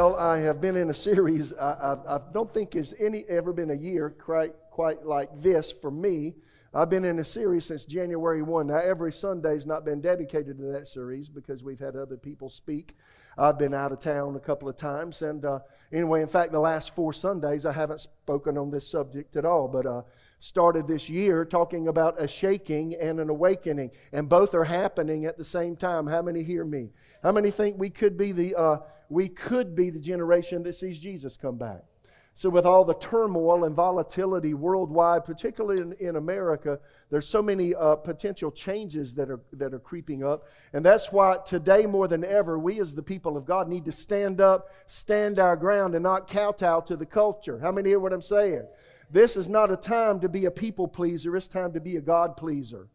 [0.00, 1.52] Well, I have been in a series.
[1.58, 5.70] I, I, I don't think there's any ever been a year quite, quite like this
[5.70, 6.36] for me.
[6.72, 8.68] I've been in a series since January 1.
[8.68, 12.96] Now, every Sunday's not been dedicated to that series because we've had other people speak.
[13.36, 15.20] I've been out of town a couple of times.
[15.20, 15.58] And uh,
[15.92, 19.68] anyway, in fact, the last four Sundays, I haven't spoken on this subject at all.
[19.68, 20.02] But uh,
[20.40, 25.38] started this year talking about a shaking and an awakening, and both are happening at
[25.38, 26.06] the same time.
[26.06, 26.90] How many hear me?
[27.22, 30.98] How many think we could be the uh, we could be the generation that sees
[30.98, 31.84] Jesus come back?
[32.32, 36.78] So, with all the turmoil and volatility worldwide, particularly in, in America,
[37.10, 40.46] there's so many uh, potential changes that are, that are creeping up.
[40.72, 43.92] And that's why today, more than ever, we as the people of God need to
[43.92, 47.58] stand up, stand our ground, and not kowtow to the culture.
[47.58, 48.66] How many hear what I'm saying?
[49.10, 52.00] This is not a time to be a people pleaser, it's time to be a
[52.00, 52.88] God pleaser.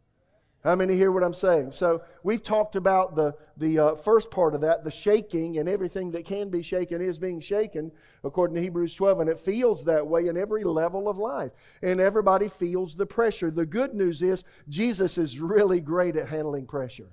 [0.66, 1.74] How many hear what I'm saying?
[1.74, 6.10] So we've talked about the, the uh, first part of that, the shaking, and everything
[6.14, 7.92] that can be shaken is being shaken,
[8.24, 11.52] according to Hebrews 12, and it feels that way in every level of life.
[11.84, 13.52] And everybody feels the pressure.
[13.52, 17.10] The good news is Jesus is really great at handling pressure.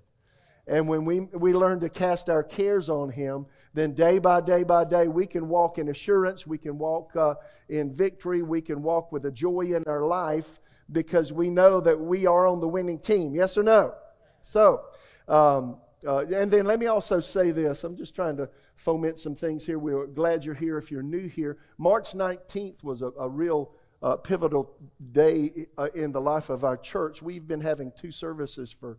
[0.68, 4.62] And when we, we learn to cast our cares on Him, then day by day
[4.62, 7.34] by day, we can walk in assurance, we can walk uh,
[7.68, 10.60] in victory, we can walk with a joy in our life
[10.92, 13.34] because we know that we are on the winning team.
[13.34, 13.94] Yes or no?
[14.40, 14.82] So,
[15.26, 17.84] um, uh, and then let me also say this.
[17.84, 19.78] I'm just trying to foment some things here.
[19.78, 21.58] We're glad you're here if you're new here.
[21.78, 24.74] March 19th was a, a real uh, pivotal
[25.12, 27.22] day uh, in the life of our church.
[27.22, 28.98] We've been having two services for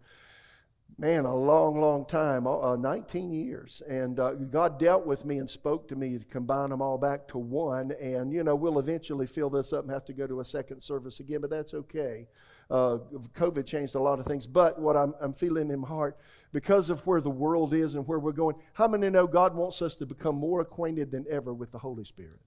[0.97, 3.81] man, a long, long time, uh, 19 years.
[3.87, 7.27] And uh, God dealt with me and spoke to me to combine them all back
[7.29, 7.91] to one.
[8.01, 10.81] And, you know, we'll eventually fill this up and have to go to a second
[10.81, 12.27] service again, but that's okay.
[12.69, 12.99] Uh,
[13.33, 14.47] COVID changed a lot of things.
[14.47, 16.17] But what I'm, I'm feeling in my heart,
[16.51, 19.81] because of where the world is and where we're going, how many know God wants
[19.81, 22.39] us to become more acquainted than ever with the Holy Spirit?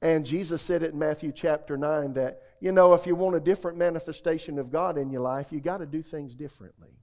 [0.00, 3.40] And Jesus said it in Matthew chapter 9 that, you know, if you want a
[3.40, 6.97] different manifestation of God in your life, you got to do things differently.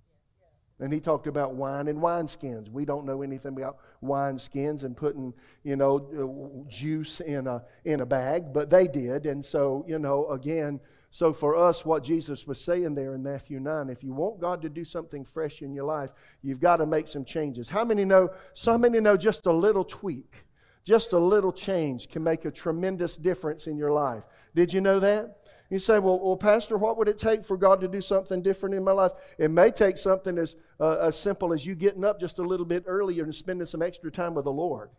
[0.80, 2.70] And he talked about wine and wineskins.
[2.70, 8.02] We don't know anything about wineskins and putting, you know, uh, juice in a, in
[8.02, 9.26] a bag, but they did.
[9.26, 10.82] And so, you know, again,
[11.12, 14.62] so for us, what Jesus was saying there in Matthew 9, if you want God
[14.64, 17.70] to do something fresh in your life, you've got to make some changes.
[17.70, 20.44] How many know, so many know just a little tweak,
[20.84, 24.26] just a little change can make a tremendous difference in your life.
[24.54, 25.38] Did you know that?
[25.70, 28.76] You say, well, well, Pastor, what would it take for God to do something different
[28.76, 29.12] in my life?
[29.40, 32.66] It may take something as, uh, as simple as you getting up just a little
[32.66, 34.90] bit earlier and spending some extra time with the Lord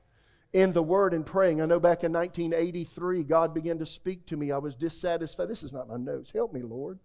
[0.52, 1.60] in the Word and praying.
[1.60, 4.50] I know back in 1983, God began to speak to me.
[4.50, 5.48] I was dissatisfied.
[5.48, 6.32] This is not my notes.
[6.32, 6.98] Help me, Lord.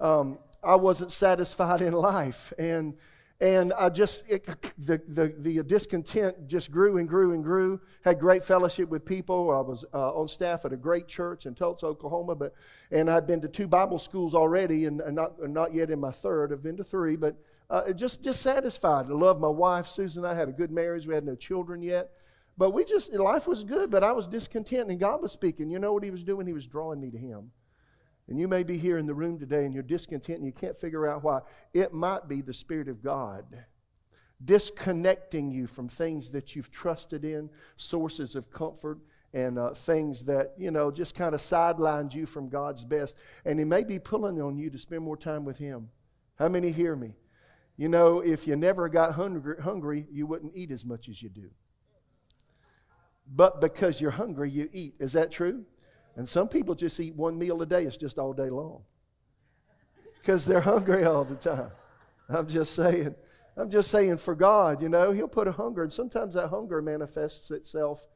[0.00, 2.52] Um, I wasn't satisfied in life.
[2.58, 2.94] And
[3.40, 4.44] and I just, it,
[4.76, 7.80] the, the, the discontent just grew and grew and grew.
[8.04, 9.50] Had great fellowship with people.
[9.50, 12.34] I was uh, on staff at a great church in Tulsa, Oklahoma.
[12.34, 12.52] But,
[12.90, 16.10] and I'd been to two Bible schools already, and, and not, not yet in my
[16.10, 16.52] third.
[16.52, 17.36] I've been to three, but
[17.70, 19.06] uh, just dissatisfied.
[19.08, 20.24] I love my wife, Susan.
[20.26, 21.06] I had a good marriage.
[21.06, 22.10] We had no children yet.
[22.58, 25.70] But we just, life was good, but I was discontent, and God was speaking.
[25.70, 26.46] You know what He was doing?
[26.46, 27.52] He was drawing me to Him.
[28.30, 30.76] And you may be here in the room today and you're discontent and you can't
[30.76, 31.40] figure out why.
[31.74, 33.44] It might be the Spirit of God
[34.42, 38.98] disconnecting you from things that you've trusted in, sources of comfort,
[39.32, 43.16] and uh, things that, you know, just kind of sidelined you from God's best.
[43.44, 45.90] And He may be pulling on you to spend more time with Him.
[46.36, 47.14] How many hear me?
[47.76, 51.28] You know, if you never got hungry, hungry you wouldn't eat as much as you
[51.28, 51.50] do.
[53.32, 54.94] But because you're hungry, you eat.
[54.98, 55.64] Is that true?
[56.16, 58.82] And some people just eat one meal a day, it's just all day long.
[60.18, 61.70] Because they're hungry all the time.
[62.28, 63.14] I'm just saying.
[63.56, 66.80] I'm just saying for God, you know, He'll put a hunger, and sometimes that hunger
[66.80, 68.06] manifests itself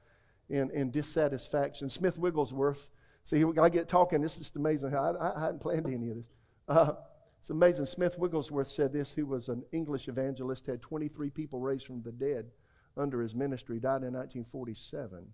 [0.48, 1.88] in, in dissatisfaction.
[1.88, 2.90] Smith Wigglesworth,
[3.22, 4.94] see, I get talking, this is amazing.
[4.94, 6.28] I, I, hadn't planned any of this.
[6.68, 6.92] Uh,
[7.38, 7.86] it's amazing.
[7.86, 12.12] Smith Wigglesworth said this, who was an English evangelist, had 23 people raised from the
[12.12, 12.50] dead
[12.96, 15.26] under his ministry, died in 1947.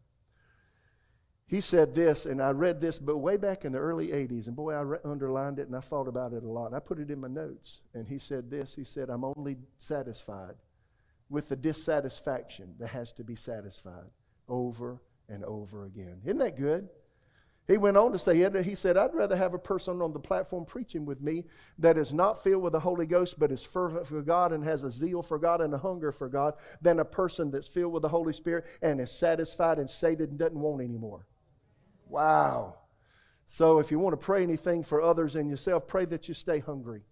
[1.50, 4.54] He said this, and I read this, but way back in the early 80s, and
[4.54, 6.66] boy, I re- underlined it and I thought about it a lot.
[6.66, 7.80] And I put it in my notes.
[7.92, 10.54] And he said this He said, I'm only satisfied
[11.28, 14.10] with the dissatisfaction that has to be satisfied
[14.48, 16.20] over and over again.
[16.24, 16.88] Isn't that good?
[17.66, 20.64] He went on to say, he said, I'd rather have a person on the platform
[20.64, 21.44] preaching with me
[21.78, 24.84] that is not filled with the Holy Ghost, but is fervent for God and has
[24.84, 28.02] a zeal for God and a hunger for God, than a person that's filled with
[28.02, 31.26] the Holy Spirit and is satisfied and sated and doesn't want anymore.
[32.10, 32.74] Wow.
[33.46, 36.58] So if you want to pray anything for others and yourself, pray that you stay
[36.58, 37.02] hungry.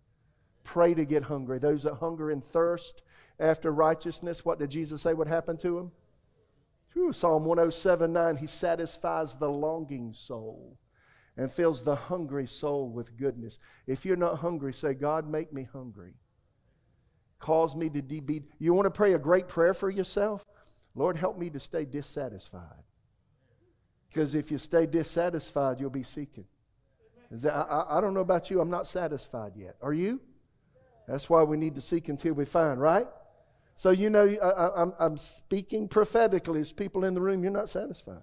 [0.65, 1.59] Pray to get hungry.
[1.59, 3.03] Those that hunger and thirst
[3.41, 5.93] after righteousness, what did Jesus say would happen to them?
[6.93, 10.79] Whew, Psalm 107 9, He satisfies the longing soul
[11.37, 13.59] and fills the hungry soul with goodness.
[13.87, 16.15] If you're not hungry, say, God, make me hungry.
[17.39, 18.43] Cause me to be.
[18.59, 20.45] You want to pray a great prayer for yourself?
[20.97, 22.83] Lord, help me to stay dissatisfied.
[24.09, 26.47] Because if you stay dissatisfied, you'll be seeking.
[27.31, 29.77] That, I, I don't know about you, I'm not satisfied yet.
[29.83, 30.21] Are you?
[31.07, 33.07] That's why we need to seek until we find, right?
[33.75, 36.55] So, you know, I, am I'm speaking prophetically.
[36.55, 38.23] There's people in the room, you're not satisfied.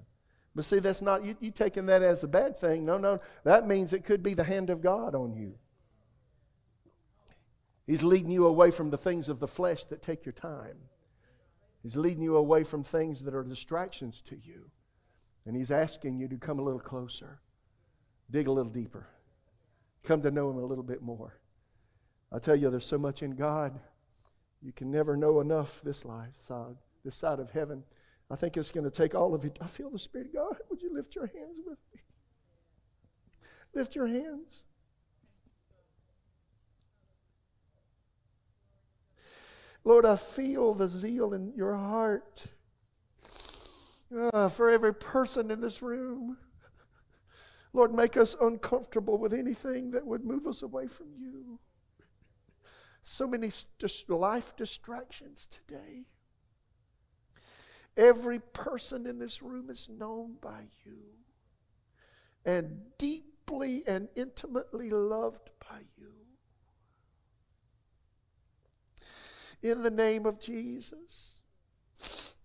[0.56, 2.86] But see, that's not, you, you taking that as a bad thing.
[2.86, 3.20] No, no.
[3.44, 5.56] That means it could be the hand of God on you.
[7.86, 10.78] He's leading you away from the things of the flesh that take your time.
[11.84, 14.72] He's leading you away from things that are distractions to you.
[15.46, 17.40] And He's asking you to come a little closer,
[18.30, 19.08] dig a little deeper,
[20.04, 21.40] come to know Him a little bit more.
[22.32, 23.80] I tell you, there's so much in God.
[24.62, 27.84] You can never know enough this life side, this side of heaven.
[28.30, 29.52] I think it's going to take all of you.
[29.62, 30.58] I feel the Spirit of God.
[30.70, 32.02] Would you lift your hands with me?
[33.76, 34.66] Lift your hands.
[39.84, 42.48] Lord, I feel the zeal in your heart
[44.16, 46.38] uh, for every person in this room.
[47.74, 51.60] Lord, make us uncomfortable with anything that would move us away from you.
[53.02, 53.50] So many
[54.08, 56.06] life distractions today.
[57.98, 60.98] Every person in this room is known by you
[62.46, 66.12] and deeply and intimately loved by you.
[69.62, 71.45] In the name of Jesus,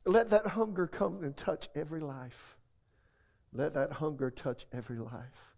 [0.04, 2.56] let that hunger come and touch every life.
[3.52, 5.56] Let that hunger touch every life.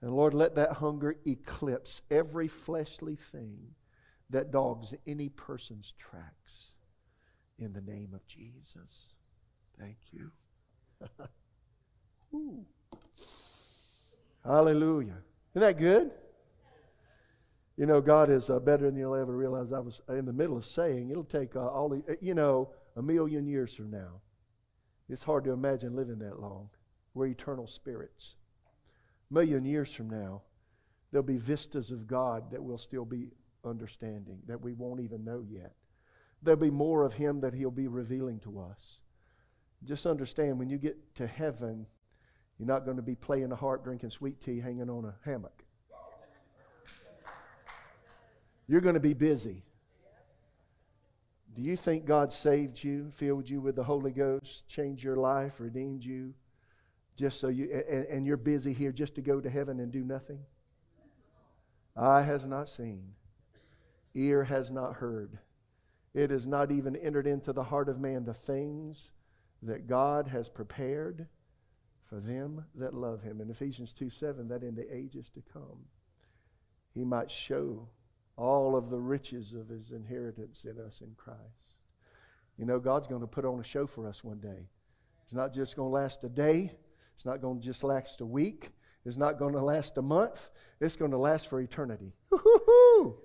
[0.00, 3.74] And Lord, let that hunger eclipse every fleshly thing
[4.30, 6.74] that dogs any person's tracks
[7.58, 9.14] in the name of Jesus.
[9.78, 10.30] Thank you.
[14.44, 15.18] Hallelujah.
[15.54, 16.10] Isn't that good?
[17.76, 19.72] You know, God is uh, better than you'll ever realize.
[19.72, 23.02] I was in the middle of saying it'll take uh, all, the, you know, a
[23.02, 24.20] million years from now.
[25.08, 26.70] It's hard to imagine living that long.
[27.14, 28.36] We're eternal spirits.
[29.30, 30.42] A million years from now,
[31.12, 33.30] there'll be vistas of God that we'll still be
[33.64, 35.74] understanding that we won't even know yet.
[36.42, 39.00] There'll be more of Him that He'll be revealing to us.
[39.84, 41.86] Just understand when you get to heaven,
[42.58, 45.64] you're not going to be playing a harp, drinking sweet tea, hanging on a hammock.
[48.66, 49.62] You're going to be busy.
[51.56, 55.58] Do you think God saved you, filled you with the Holy Ghost, changed your life,
[55.58, 56.34] redeemed you,
[57.16, 60.04] just so you, and, and you're busy here just to go to heaven and do
[60.04, 60.40] nothing?
[61.96, 63.14] Eye has not seen,
[64.14, 65.38] ear has not heard.
[66.12, 69.12] It has not even entered into the heart of man the things
[69.62, 71.26] that God has prepared
[72.04, 73.40] for them that love him.
[73.40, 75.86] In Ephesians 2 7, that in the ages to come,
[76.92, 77.88] he might show
[78.36, 81.80] all of the riches of his inheritance in us in Christ.
[82.58, 84.68] You know, God's going to put on a show for us one day.
[85.24, 86.72] It's not just going to last a day,
[87.14, 88.70] it's not going to just last a week,
[89.04, 90.50] it's not going to last a month,
[90.80, 92.14] it's going to last for eternity.
[92.30, 93.16] Woo-hoo-hoo!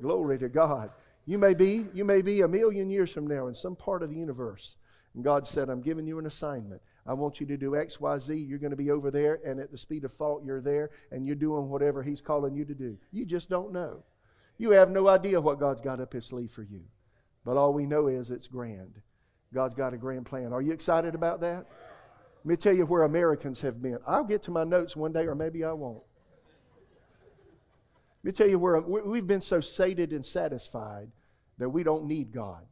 [0.00, 0.90] Glory to God.
[1.24, 4.10] You may be, you may be a million years from now in some part of
[4.10, 4.76] the universe.
[5.14, 6.82] And God said, I'm giving you an assignment.
[7.06, 8.36] I want you to do X, Y, Z.
[8.36, 11.26] You're going to be over there, and at the speed of thought, you're there, and
[11.26, 12.98] you're doing whatever He's calling you to do.
[13.12, 14.02] You just don't know.
[14.58, 16.82] You have no idea what God's got up His sleeve for you.
[17.44, 19.00] But all we know is it's grand.
[19.52, 20.52] God's got a grand plan.
[20.52, 21.66] Are you excited about that?
[22.44, 23.98] Let me tell you where Americans have been.
[24.06, 26.02] I'll get to my notes one day, or maybe I won't.
[28.22, 31.08] Let me tell you where we've been so sated and satisfied
[31.58, 32.64] that we don't need God.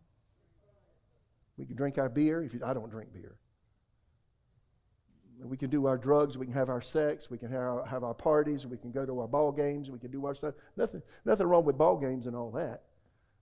[1.56, 2.42] We can drink our beer.
[2.42, 3.36] If you, I don't drink beer.
[5.42, 6.38] We can do our drugs.
[6.38, 7.30] We can have our sex.
[7.30, 8.66] We can have our, have our parties.
[8.66, 9.90] We can go to our ball games.
[9.90, 10.54] We can do our stuff.
[10.76, 12.82] Nothing, nothing wrong with ball games and all that.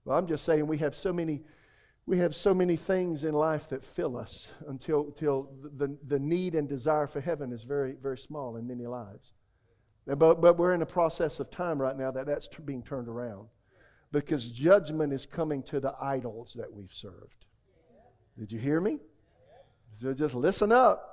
[0.05, 1.43] But I'm just saying we have so many,
[2.05, 6.55] we have so many things in life that fill us until, until the, the need
[6.55, 9.31] and desire for heaven is very, very small in many lives.
[10.05, 13.47] But, but we're in a process of time right now that that's being turned around
[14.11, 17.45] because judgment is coming to the idols that we've served.
[18.37, 18.99] Did you hear me?
[19.93, 21.12] So just listen up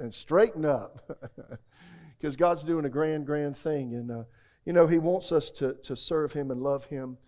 [0.00, 1.00] and straighten up
[2.18, 3.94] because God's doing a grand, grand thing.
[3.94, 4.24] And, uh,
[4.64, 7.18] you know, He wants us to, to serve Him and love Him.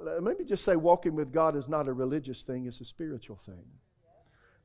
[0.00, 3.36] Let me just say, walking with God is not a religious thing, it's a spiritual
[3.36, 3.64] thing.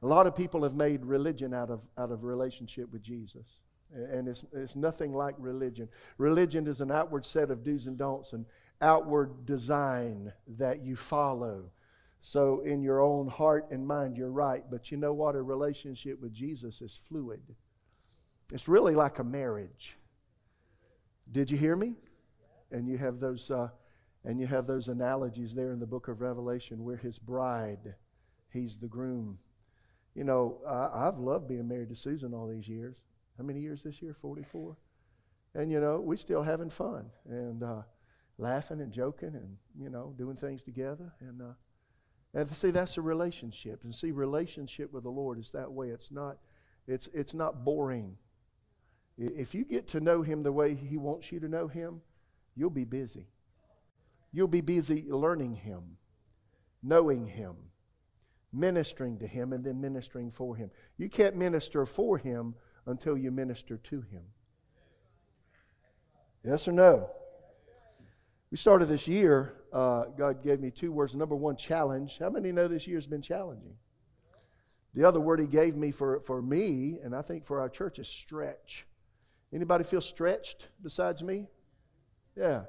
[0.02, 3.60] A lot of people have made religion out of, out of relationship with Jesus.
[3.92, 5.90] And it's, it's nothing like religion.
[6.18, 8.46] Religion is an outward set of do's and don'ts, an
[8.82, 11.72] outward design that you follow
[12.22, 14.64] So, in your own heart and mind, you're right.
[14.70, 15.36] But you know what?
[15.36, 17.42] A relationship with Jesus is fluid.
[18.52, 19.98] It's really like a marriage.
[21.32, 21.96] Did you hear me?
[22.72, 23.70] And you have those, uh,
[24.26, 27.96] and you have those analogies there in the book of Revelation where his bride,
[28.52, 29.40] he's the groom.
[30.14, 32.98] You know, I, I've loved being married to Susan all these years.
[33.38, 34.14] How many years this year?
[34.14, 34.76] 44.
[35.56, 37.82] And you know, we're still having fun and uh,
[38.38, 41.14] laughing and joking and you know doing things together.
[41.20, 41.54] And uh,
[42.36, 43.84] Uh, and see, that's a relationship.
[43.84, 45.90] And see, relationship with the Lord is that way.
[45.90, 46.38] It's not,
[46.88, 48.18] it's it's not boring.
[49.18, 52.02] If you get to know Him the way He wants you to know Him,
[52.56, 53.28] you'll be busy.
[54.32, 55.98] You'll be busy learning Him,
[56.84, 57.56] knowing Him,
[58.54, 60.72] ministering to Him, and then ministering for Him.
[60.98, 62.56] You can't minister for Him
[62.86, 64.24] until you minister to Him.
[66.44, 67.10] Yes or no?
[68.52, 71.16] We started this year, uh, God gave me two words.
[71.16, 72.18] Number one, challenge.
[72.18, 73.76] How many know this year's been challenging?
[74.96, 78.00] The other word he gave me for, for me, and I think for our church,
[78.00, 78.88] is stretch.
[79.54, 81.46] Anybody feel stretched besides me?
[82.36, 82.64] Yeah.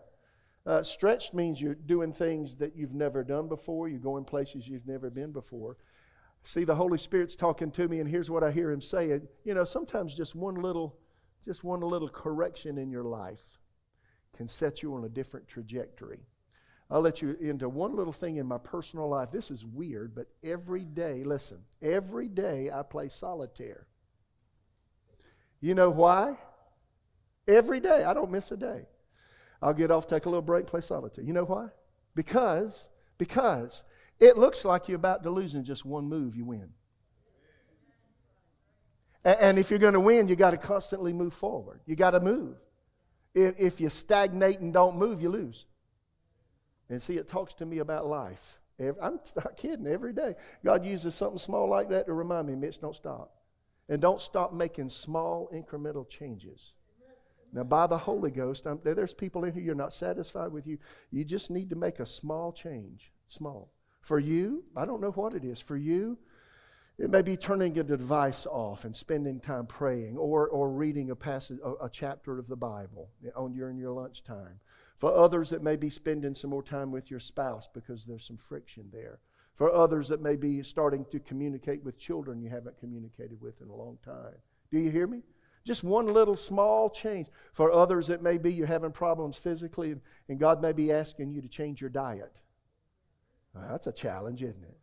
[0.67, 3.89] Uh, stretched means you're doing things that you've never done before.
[3.89, 5.79] You're going places you've never been before.
[6.43, 9.27] See, the Holy Spirit's talking to me, and here's what I hear him saying.
[9.45, 10.99] You know, sometimes just one little,
[11.43, 13.60] just one little correction in your life
[14.37, 16.21] can set you on a different trajectory.
[16.91, 19.31] I'll let you into one little thing in my personal life.
[19.31, 23.87] This is weird, but every day, listen, every day I play solitaire.
[25.61, 26.37] You know why?
[27.47, 28.05] Every day.
[28.05, 28.87] I don't miss a day.
[29.63, 31.25] I'll get off, take a little break, play solitaire.
[31.25, 31.69] You know why?
[32.15, 33.85] Because, because
[34.19, 36.71] it looks like you're about to lose in just one move, you win.
[39.23, 41.81] And if you're going to win, you got to constantly move forward.
[41.87, 42.57] You got to move.
[43.35, 45.67] If, if you stagnate and don't move, you lose.
[46.89, 48.59] And see, it talks to me about life.
[48.79, 50.35] Every, I'm not kidding, every day.
[50.65, 53.35] God uses something small like that to remind me, Mitch, don't stop.
[53.89, 56.75] And don't stop making small incremental changes.
[57.53, 60.79] Now, by the Holy Ghost, I'm, there's people in here you're not satisfied with you.
[61.11, 63.13] You just need to make a small change.
[63.27, 63.73] Small.
[64.03, 65.61] For you, I don't know what it is.
[65.61, 66.17] For you,
[67.01, 71.17] it may be turning a device off and spending time praying or, or reading a
[71.17, 74.61] passage, a, a chapter of the Bible on during your lunchtime.
[74.99, 78.37] For others, it may be spending some more time with your spouse because there's some
[78.37, 79.21] friction there.
[79.55, 83.69] For others, it may be starting to communicate with children you haven't communicated with in
[83.69, 84.37] a long time.
[84.71, 85.23] Do you hear me?
[85.65, 87.29] Just one little small change.
[87.55, 91.33] For others, it may be you're having problems physically, and, and God may be asking
[91.33, 92.41] you to change your diet.
[93.55, 94.80] Well, that's a challenge, isn't it?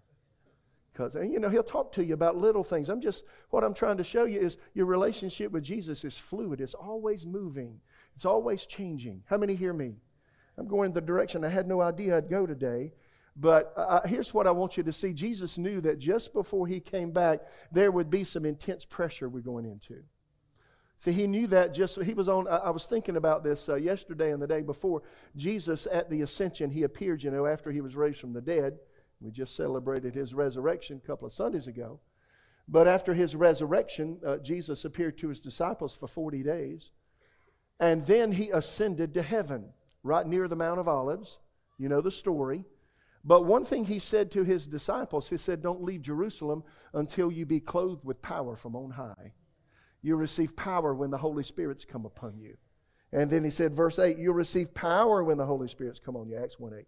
[0.98, 2.89] Because, and you know, he'll talk to you about little things.
[2.89, 6.60] I'm just, what I'm trying to show you is your relationship with Jesus is fluid,
[6.60, 7.80] it's always moving,
[8.16, 9.22] it's always changing.
[9.27, 9.98] How many hear me?
[10.58, 12.94] I'm going the direction I had no idea I'd go today.
[13.36, 16.66] But uh, uh, here's what I want you to see Jesus knew that just before
[16.66, 20.01] he came back, there would be some intense pressure we're going into.
[20.98, 24.32] See, he knew that just, he was on, I, was thinking about this uh, yesterday
[24.32, 25.04] and the day before.
[25.36, 28.80] Jesus at the ascension, he appeared, you know, after he was raised from the dead.
[29.20, 32.00] We just celebrated his resurrection a couple of Sundays ago.
[32.68, 36.92] But after his resurrection, uh, Jesus appeared to his disciples for 40 days.
[37.80, 41.40] And then he ascended to heaven, right near the Mount of Olives.
[41.78, 42.66] You know the story.
[43.24, 47.46] But one thing he said to his disciples, he said, Don't leave Jerusalem until you
[47.46, 49.34] be clothed with power from on high.
[50.02, 52.58] You receive power when the Holy Spirit's come upon you.
[53.12, 56.30] And then he said, verse 8, you'll receive power when the Holy Spirit's come on
[56.30, 56.38] you.
[56.38, 56.86] Acts 1 8.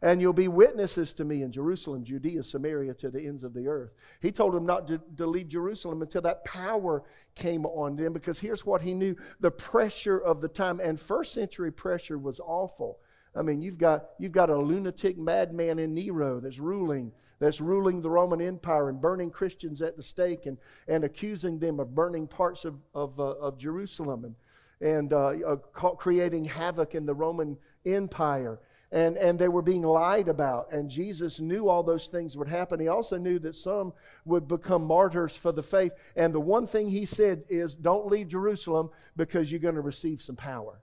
[0.00, 3.66] And you'll be witnesses to me in Jerusalem, Judea, Samaria, to the ends of the
[3.66, 3.94] earth.
[4.20, 7.02] He told them not to, to leave Jerusalem until that power
[7.34, 10.78] came on them because here's what he knew the pressure of the time.
[10.80, 13.00] And first century pressure was awful.
[13.34, 18.00] I mean, you've got, you've got a lunatic madman in Nero that's ruling, that's ruling
[18.00, 22.26] the Roman Empire and burning Christians at the stake and, and accusing them of burning
[22.26, 24.34] parts of, of, uh, of Jerusalem and,
[24.80, 25.56] and uh, uh,
[25.96, 28.60] creating havoc in the Roman Empire
[28.90, 30.72] and, and they were being lied about.
[30.72, 32.80] And Jesus knew all those things would happen.
[32.80, 33.92] He also knew that some
[34.24, 35.92] would become martyrs for the faith.
[36.16, 40.22] And the one thing he said is don't leave Jerusalem because you're going to receive
[40.22, 40.80] some power.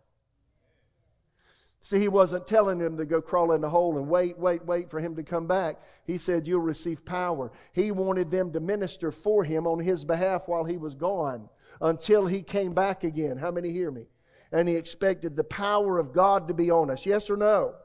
[1.82, 4.90] See, he wasn't telling them to go crawl in the hole and wait, wait, wait
[4.90, 5.80] for him to come back.
[6.08, 7.52] He said, You'll receive power.
[7.74, 11.48] He wanted them to minister for him on his behalf while he was gone
[11.80, 13.38] until he came back again.
[13.38, 14.08] How many hear me?
[14.52, 17.06] And he expected the power of God to be on us.
[17.06, 17.76] Yes or no?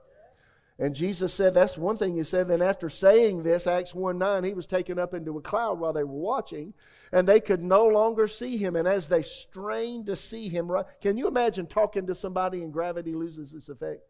[0.80, 2.49] And Jesus said, that's one thing he said.
[2.49, 5.92] Then after saying this, Acts 1 9, he was taken up into a cloud while
[5.92, 6.72] they were watching,
[7.12, 8.76] and they could no longer see him.
[8.76, 10.70] And as they strained to see him,
[11.02, 14.00] can you imagine talking to somebody and gravity loses its effect?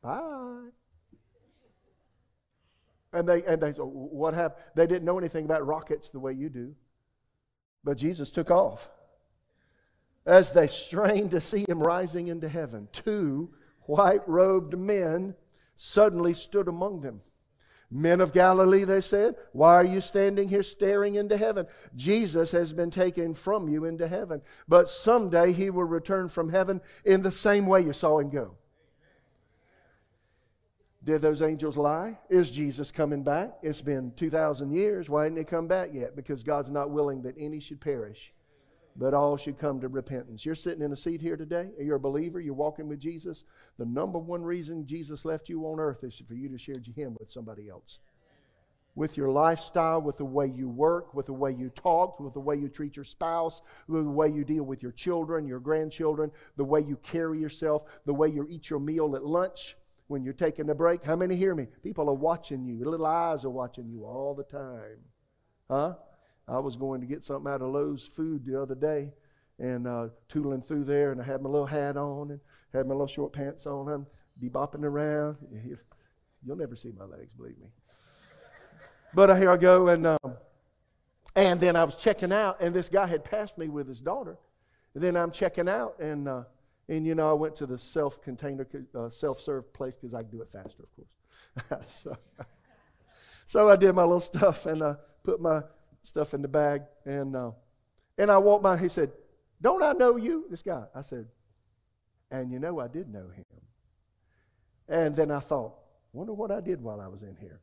[0.00, 0.68] Bye.
[3.12, 4.62] And they, and they said, What happened?
[4.76, 6.76] They didn't know anything about rockets the way you do.
[7.82, 8.88] But Jesus took off.
[10.26, 15.36] As they strained to see him rising into heaven, two white robed men
[15.76, 17.20] suddenly stood among them.
[17.88, 21.66] Men of Galilee, they said, why are you standing here staring into heaven?
[21.94, 26.80] Jesus has been taken from you into heaven, but someday he will return from heaven
[27.04, 28.56] in the same way you saw him go.
[31.04, 32.18] Did those angels lie?
[32.28, 33.52] Is Jesus coming back?
[33.62, 35.08] It's been 2,000 years.
[35.08, 36.16] Why didn't he come back yet?
[36.16, 38.32] Because God's not willing that any should perish,
[38.98, 40.46] but all should come to repentance.
[40.46, 41.70] You're sitting in a seat here today.
[41.78, 42.40] You're a believer.
[42.40, 43.44] You're walking with Jesus.
[43.78, 47.16] The number one reason Jesus left you on earth is for you to share Him
[47.18, 48.00] with somebody else.
[48.94, 52.40] With your lifestyle, with the way you work, with the way you talk, with the
[52.40, 56.30] way you treat your spouse, with the way you deal with your children, your grandchildren,
[56.56, 59.76] the way you carry yourself, the way you eat your meal at lunch
[60.06, 61.04] when you're taking a break.
[61.04, 61.66] How many hear me?
[61.82, 62.88] People are watching you.
[62.88, 64.98] Little eyes are watching you all the time.
[65.70, 65.96] Huh?
[66.48, 69.12] I was going to get something out of Lowe's food the other day
[69.58, 72.40] and uh, tooling through there, and I had my little hat on and
[72.72, 73.88] had my little short pants on.
[73.88, 74.06] I'm
[74.38, 75.38] be bopping around.
[76.44, 77.68] You'll never see my legs, believe me.
[79.14, 80.36] But uh, here I go, and um,
[81.34, 84.38] and then I was checking out, and this guy had passed me with his daughter.
[84.94, 86.44] And then I'm checking out, and uh,
[86.88, 90.22] and you know, I went to the self container, uh, self serve place because I
[90.22, 91.86] can do it faster, of course.
[91.88, 92.16] so,
[93.46, 95.62] so I did my little stuff and uh, put my
[96.06, 96.82] stuff in the bag.
[97.04, 97.50] And, uh,
[98.18, 98.76] and I walked by.
[98.76, 99.12] He said,
[99.60, 100.46] Don't I know you?
[100.48, 100.84] This guy.
[100.94, 101.26] I said,
[102.30, 103.44] And you know, I did know him.
[104.88, 105.74] And then I thought,
[106.12, 107.60] Wonder what I did while I was in here.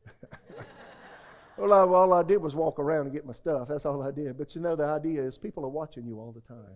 [1.58, 3.68] well, I, all I did was walk around and get my stuff.
[3.68, 4.38] That's all I did.
[4.38, 6.76] But you know, the idea is people are watching you all the time.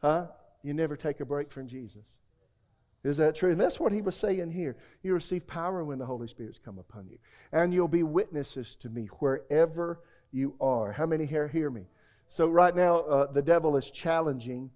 [0.00, 0.28] Huh?
[0.62, 2.18] you never take a break from Jesus.
[3.02, 3.50] Is that true?
[3.50, 4.76] And that's what he was saying here.
[5.02, 7.18] You receive power when the Holy Spirit's come upon you.
[7.50, 10.00] And you'll be witnesses to me wherever
[10.32, 10.92] you are.
[10.92, 11.86] How many here hear me?
[12.28, 14.70] So, right now, uh, the devil is challenging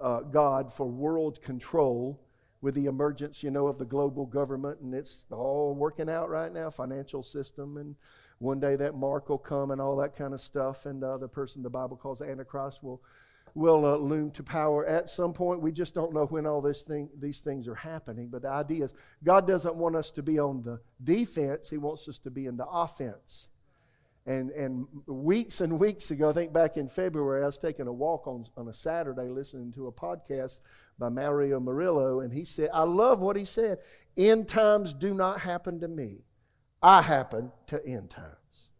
[0.00, 2.20] uh, God for world control
[2.60, 4.80] with the emergence, you know, of the global government.
[4.80, 7.76] And it's all working out right now financial system.
[7.76, 7.94] And
[8.38, 10.86] one day that mark will come and all that kind of stuff.
[10.86, 13.02] And uh, the person the Bible calls Antichrist will
[13.54, 15.60] will uh, loom to power at some point.
[15.60, 18.28] We just don't know when all this thing, these things are happening.
[18.28, 22.08] But the idea is God doesn't want us to be on the defense, He wants
[22.08, 23.48] us to be in the offense.
[24.26, 27.92] And, and weeks and weeks ago, I think back in February, I was taking a
[27.92, 30.60] walk on, on a Saturday listening to a podcast
[30.98, 33.78] by Mario Murillo, and he said, I love what he said.
[34.16, 36.22] End times do not happen to me,
[36.82, 38.70] I happen to end times.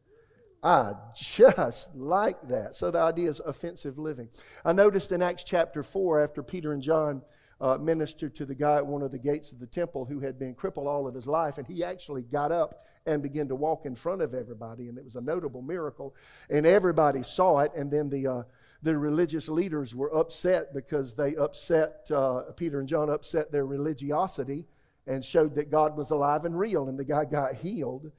[0.62, 2.74] I just like that.
[2.74, 4.30] So the idea is offensive living.
[4.64, 7.20] I noticed in Acts chapter 4, after Peter and John
[7.64, 10.38] uh, ministered to the guy at one of the gates of the temple who had
[10.38, 13.86] been crippled all of his life, and he actually got up and began to walk
[13.86, 16.14] in front of everybody, and it was a notable miracle.
[16.50, 18.42] And everybody saw it, and then the uh,
[18.82, 24.66] the religious leaders were upset because they upset uh, Peter and John upset their religiosity
[25.06, 28.12] and showed that God was alive and real, and the guy got healed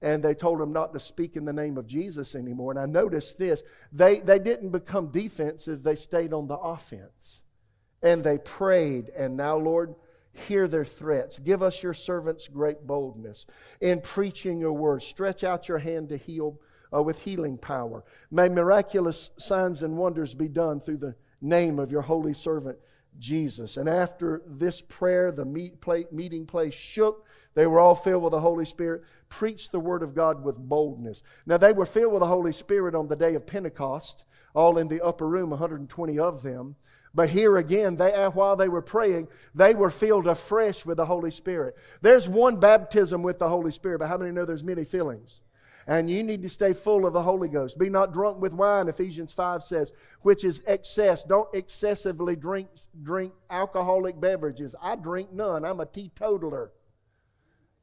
[0.00, 2.72] and they told him not to speak in the name of Jesus anymore.
[2.72, 3.62] And I noticed this
[3.92, 7.42] they, they didn't become defensive, they stayed on the offense.
[8.02, 9.94] And they prayed, and now, Lord,
[10.32, 11.38] hear their threats.
[11.38, 13.46] Give us your servants great boldness
[13.80, 15.02] in preaching your word.
[15.02, 16.58] Stretch out your hand to heal
[16.94, 18.04] uh, with healing power.
[18.30, 22.78] May miraculous signs and wonders be done through the name of your holy servant
[23.18, 23.76] Jesus.
[23.76, 28.32] And after this prayer, the meet play, meeting place shook they were all filled with
[28.32, 31.22] the Holy Spirit, preached the Word of God with boldness.
[31.46, 34.88] Now, they were filled with the Holy Spirit on the day of Pentecost, all in
[34.88, 36.76] the upper room, 120 of them.
[37.14, 41.30] But here again, they, while they were praying, they were filled afresh with the Holy
[41.30, 41.76] Spirit.
[42.00, 45.42] There's one baptism with the Holy Spirit, but how many know there's many fillings?
[45.86, 47.78] And you need to stay full of the Holy Ghost.
[47.78, 51.24] Be not drunk with wine, Ephesians 5 says, which is excess.
[51.24, 52.68] Don't excessively drink,
[53.02, 54.74] drink alcoholic beverages.
[54.80, 55.64] I drink none.
[55.64, 56.70] I'm a teetotaler.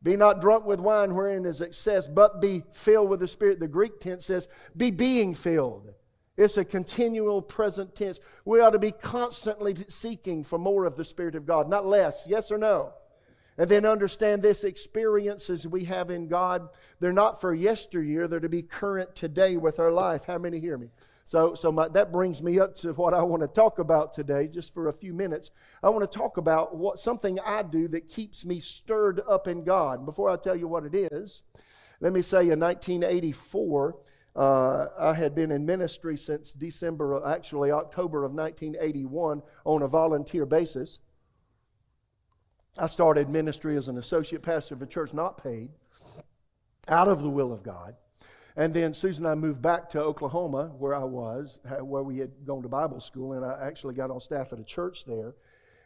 [0.02, 3.60] Be not drunk with wine wherein is excess, but be filled with the Spirit.
[3.60, 5.94] The Greek tense says, be being filled.
[6.40, 8.22] It's a continual present tense.
[8.46, 12.24] We ought to be constantly seeking for more of the Spirit of God, not less.
[12.30, 12.94] Yes or no?
[13.58, 16.70] And then understand this experiences we have in God,
[17.02, 20.24] they're not for yesteryear, they're to be current today with our life.
[20.24, 20.88] How many hear me?
[21.26, 24.48] So, so my, that brings me up to what I want to talk about today,
[24.48, 25.52] just for a few minutes.
[25.84, 29.66] I want to talk about what something I do that keeps me stirred up in
[29.66, 30.06] God.
[30.06, 31.44] Before I tell you what it is,
[32.00, 33.98] let me say in 1984,
[34.36, 40.46] uh, I had been in ministry since December, actually October of 1981, on a volunteer
[40.46, 41.00] basis.
[42.78, 45.72] I started ministry as an associate pastor of a church not paid.
[46.88, 47.96] out of the will of God.
[48.56, 52.32] And then Susan and I moved back to Oklahoma, where I was, where we had
[52.46, 55.36] gone to Bible school, and I actually got on staff at a church there,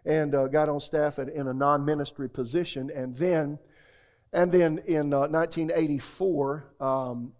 [0.05, 2.89] and uh, got on staff at, in a non-ministry position.
[2.89, 3.59] And then,
[4.31, 7.33] and then in uh, 1984 um,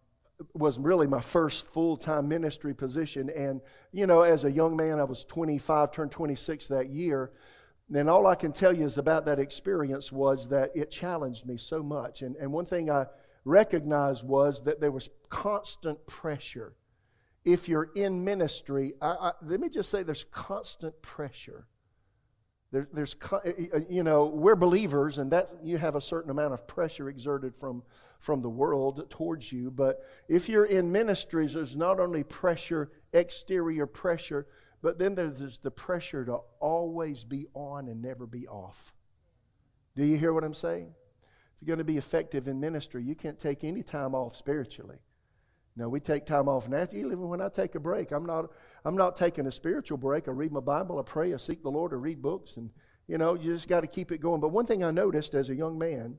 [0.53, 3.29] was really my first full-time ministry position.
[3.29, 7.32] And you know, as a young man, I was 25, turned 26 that year.
[7.93, 11.58] And all I can tell you is about that experience was that it challenged me
[11.58, 12.21] so much.
[12.21, 13.06] And, and one thing I
[13.45, 16.73] recognized was that there was constant pressure.
[17.45, 21.67] If you're in ministry, I, I, let me just say there's constant pressure.
[22.73, 26.31] There, there's, eh, eh, eh, you know, we're believers, and that you have a certain
[26.31, 27.83] amount of pressure exerted from,
[28.17, 29.69] from the world towards you.
[29.69, 34.47] But if you're in ministries, there's not only pressure, exterior pressure,
[34.81, 38.91] but then there's the pressure to always be on and never be off.
[39.95, 40.95] Do you hear what I'm saying?
[40.95, 44.97] If you're going to be effective in ministry, you can't take any time off spiritually.
[45.75, 46.88] No, we take time off now.
[46.91, 48.51] Even when I take a break, I'm not,
[48.86, 50.27] I'm not taking a spiritual break.
[50.27, 52.69] I read my Bible, I pray, I seek the Lord, I read books, and
[53.07, 54.39] you know, you just got to keep it going.
[54.39, 56.17] But one thing I noticed as a young man,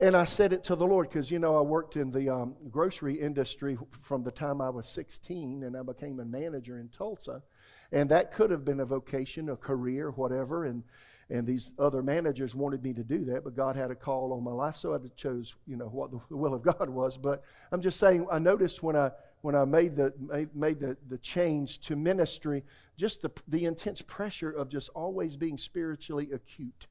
[0.00, 2.56] and I said it to the Lord because you know I worked in the um,
[2.70, 7.42] grocery industry from the time I was 16, and I became a manager in Tulsa,
[7.90, 10.84] and that could have been a vocation, a career, whatever, and
[11.32, 14.44] and these other managers wanted me to do that, but God had a call on
[14.44, 17.16] my life, so I chose, you know, what the will of God was.
[17.16, 17.42] But
[17.72, 20.12] I'm just saying, I noticed when I when I made the
[20.54, 22.64] made, the, the change to ministry,
[22.98, 26.86] just the the intense pressure of just always being spiritually acute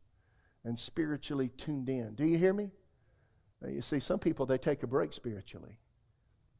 [0.65, 2.15] and spiritually tuned in.
[2.15, 2.71] Do you hear me?
[3.62, 5.77] Now, you see, some people they take a break spiritually.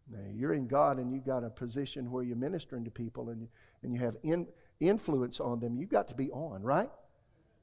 [0.08, 3.42] Now, you're in God and you've got a position where you're ministering to people and
[3.42, 3.48] you,
[3.82, 4.48] and you have in,
[4.80, 5.78] influence on them.
[5.78, 6.90] You've got to be on, right?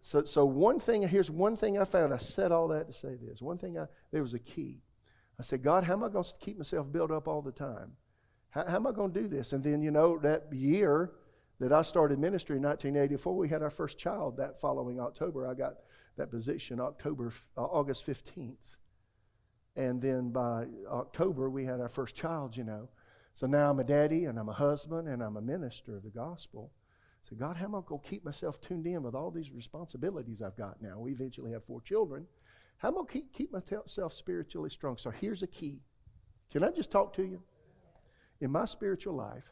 [0.01, 2.15] So, so one thing, here's one thing I found.
[2.15, 3.43] I said all that to say this.
[3.43, 4.81] One thing, I, there was a key.
[5.39, 7.93] I said, God, how am I going to keep myself built up all the time?
[8.51, 9.53] How, how am I going to do this?
[9.53, 11.13] And then, you know, that year
[11.61, 15.47] that I started ministry in 1984, we had our first child that following October.
[15.49, 15.75] I got
[16.17, 18.77] that position October, uh, August 15th.
[19.77, 22.89] And then by October, we had our first child, you know.
[23.35, 26.11] So now I'm a daddy and I'm a husband and I'm a minister of the
[26.11, 26.73] gospel.
[27.23, 30.41] So, God, how am I going to keep myself tuned in with all these responsibilities
[30.41, 30.99] I've got now?
[30.99, 32.27] We eventually have four children.
[32.79, 34.97] How am I going to keep, myself spiritually strong?
[34.97, 35.83] So, here's a key.
[36.51, 37.43] Can I just talk to you?
[38.41, 39.51] In my spiritual life,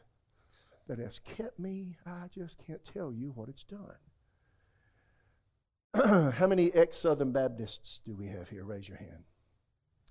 [0.87, 3.97] that has kept me, I just can't tell you what it's done.
[6.33, 8.63] How many ex Southern Baptists do we have here?
[8.63, 9.23] Raise your hand.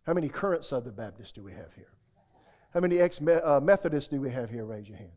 [0.04, 1.92] How many current Southern Baptists do we have here?
[2.72, 4.64] How many ex uh, Methodists do we have here?
[4.64, 5.12] Raise your hand.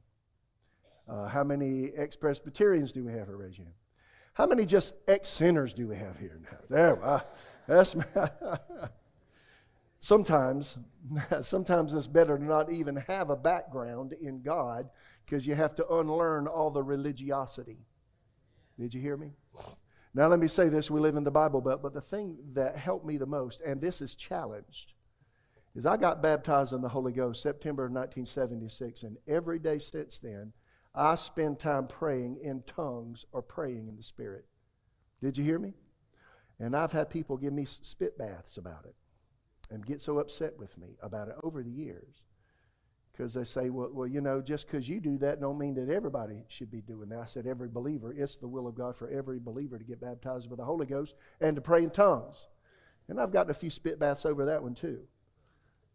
[1.09, 3.73] Uh, how many ex Presbyterians do we have your hand.
[4.33, 6.69] How many just ex sinners do we have here house?
[6.69, 7.21] There, uh,
[7.67, 7.97] that's
[9.99, 10.77] sometimes,
[11.41, 14.89] sometimes it's better to not even have a background in God
[15.25, 17.79] because you have to unlearn all the religiosity.
[18.79, 19.31] Did you hear me?
[20.13, 22.77] Now, let me say this we live in the Bible Belt, but the thing that
[22.77, 24.93] helped me the most, and this is challenged,
[25.75, 30.17] is I got baptized in the Holy Ghost September of 1976, and every day since
[30.17, 30.53] then,
[30.93, 34.45] I spend time praying in tongues or praying in the Spirit.
[35.21, 35.73] Did you hear me?
[36.59, 38.95] And I've had people give me spit baths about it
[39.69, 42.23] and get so upset with me about it over the years
[43.11, 45.89] because they say, well, well, you know, just because you do that don't mean that
[45.89, 47.19] everybody should be doing that.
[47.19, 50.49] I said, every believer, it's the will of God for every believer to get baptized
[50.49, 52.47] with the Holy Ghost and to pray in tongues.
[53.07, 55.01] And I've gotten a few spit baths over that one too.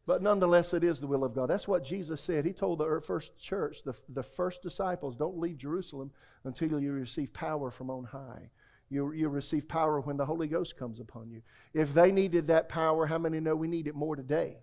[0.07, 1.49] But nonetheless, it is the will of God.
[1.49, 2.45] That's what Jesus said.
[2.45, 6.11] He told the first church, the, the first disciples, don't leave Jerusalem
[6.45, 8.51] until you receive power from on high.
[8.91, 11.43] You, you receive power when the Holy Ghost comes upon you.
[11.73, 14.59] If they needed that power, how many know we need it more today?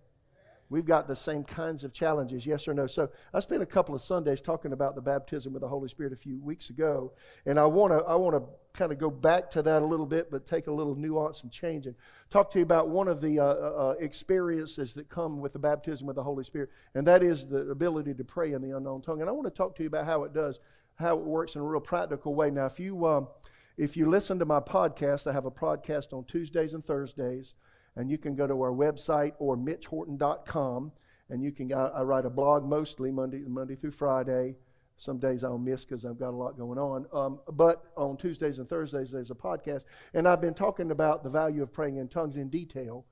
[0.72, 2.88] We've got the same kinds of challenges, yes or no?
[2.88, 6.14] So I spent a couple of Sundays talking about the baptism with the Holy Spirit
[6.14, 7.12] a few weeks ago,
[7.46, 10.06] and I want to I want to kind of go back to that a little
[10.06, 11.96] bit, but take a little nuance and change and
[12.30, 15.60] talk to you about one of the uh, uh, uh, experiences that come with the
[15.60, 19.02] baptism with the Holy Spirit, and that is the ability to pray in the unknown
[19.02, 19.20] tongue.
[19.20, 20.62] And I want to talk to you about how it does,
[20.96, 22.50] how it works in a real practical way.
[22.50, 23.28] Now, if you um,
[23.76, 27.56] if you listen to my podcast, I have a podcast on Tuesdays and Thursdays.
[27.96, 30.92] And you can go to our website or mitchhorton.com
[31.30, 34.58] and you can, I, I write a blog mostly Monday, Monday through Friday.
[34.98, 37.08] Some days I'll miss because I've got a lot going on.
[37.12, 39.86] Um, but on Tuesdays and Thursdays, there's a podcast.
[40.14, 43.06] And I've been talking about the value of praying in tongues in detail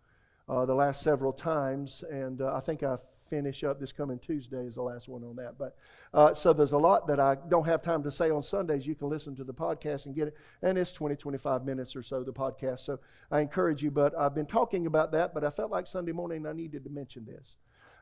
[0.50, 2.98] uh, the last several times, and uh, I think I
[3.30, 5.60] finish up this coming Tuesday is the last one on that.
[5.60, 5.76] But
[6.14, 8.88] uh, so there's a lot that I don't have time to say on Sundays.
[8.88, 12.02] You can listen to the podcast and get it, and it's 20, 25 minutes or
[12.02, 12.80] so the podcast.
[12.80, 13.92] So I encourage you.
[13.92, 16.90] But I've been talking about that, but I felt like Sunday morning I needed to
[16.90, 17.58] mention this.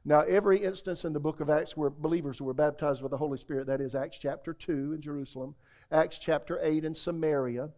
[0.05, 3.37] Now, every instance in the book of Acts where believers were baptized with the Holy
[3.37, 5.55] Spirit, that is Acts chapter 2 in Jerusalem,
[5.91, 7.71] Acts chapter 8 in Samaria,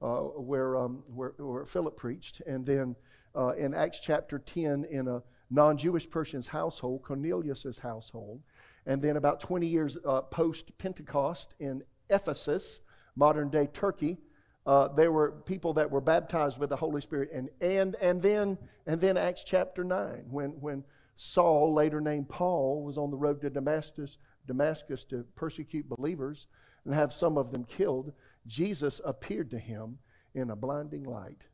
[0.00, 2.96] uh, where, um, where, where, Philip preached, and then
[3.34, 8.42] uh, in Acts chapter 10 in a non Jewish person's household, Cornelius' household.
[8.86, 12.80] And then about 20 years uh, post Pentecost in Ephesus,
[13.16, 14.18] modern day Turkey,
[14.66, 17.30] uh, there were people that were baptized with the Holy Spirit.
[17.32, 20.84] And, and, and, then, and then Acts chapter 9, when, when
[21.16, 26.46] Saul, later named Paul, was on the road to Damascus, Damascus to persecute believers
[26.84, 28.12] and have some of them killed,
[28.46, 29.98] Jesus appeared to him
[30.34, 31.44] in a blinding light.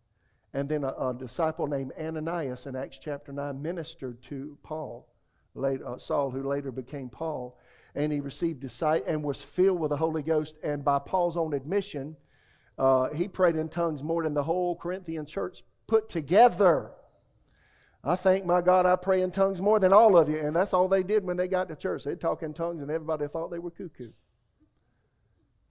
[0.52, 5.08] And then a, a, disciple named Ananias in Acts chapter 9 ministered to Paul,
[5.54, 7.58] later, uh, Saul, who later became Paul.
[7.94, 10.58] And he received sight and was filled with the Holy Ghost.
[10.62, 12.16] And by Paul's own admission,
[12.78, 16.92] uh, he prayed in tongues more than the whole Corinthian church put together.
[18.02, 20.38] I thank my God I pray in tongues more than all of you.
[20.38, 22.04] And that's all they did when they got to church.
[22.04, 24.12] They'd talk in tongues, and everybody thought they were cuckoo.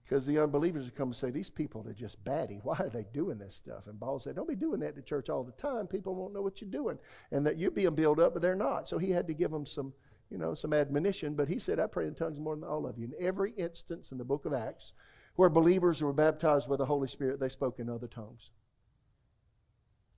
[0.10, 2.60] Because the unbelievers would come and say, These people are just batty.
[2.64, 3.86] Why are they doing this stuff?
[3.86, 5.86] And Paul said, Don't be doing that to church all the time.
[5.86, 6.98] People won't know what you're doing.
[7.32, 8.88] And that you're being built up, but they're not.
[8.88, 9.94] So he had to give them some,
[10.32, 11.36] you know, some admonition.
[11.36, 13.06] But he said, I pray in tongues more than all of you.
[13.06, 14.94] In every instance in the book of Acts
[15.36, 18.50] where believers were baptized with the Holy Spirit, they spoke in other tongues.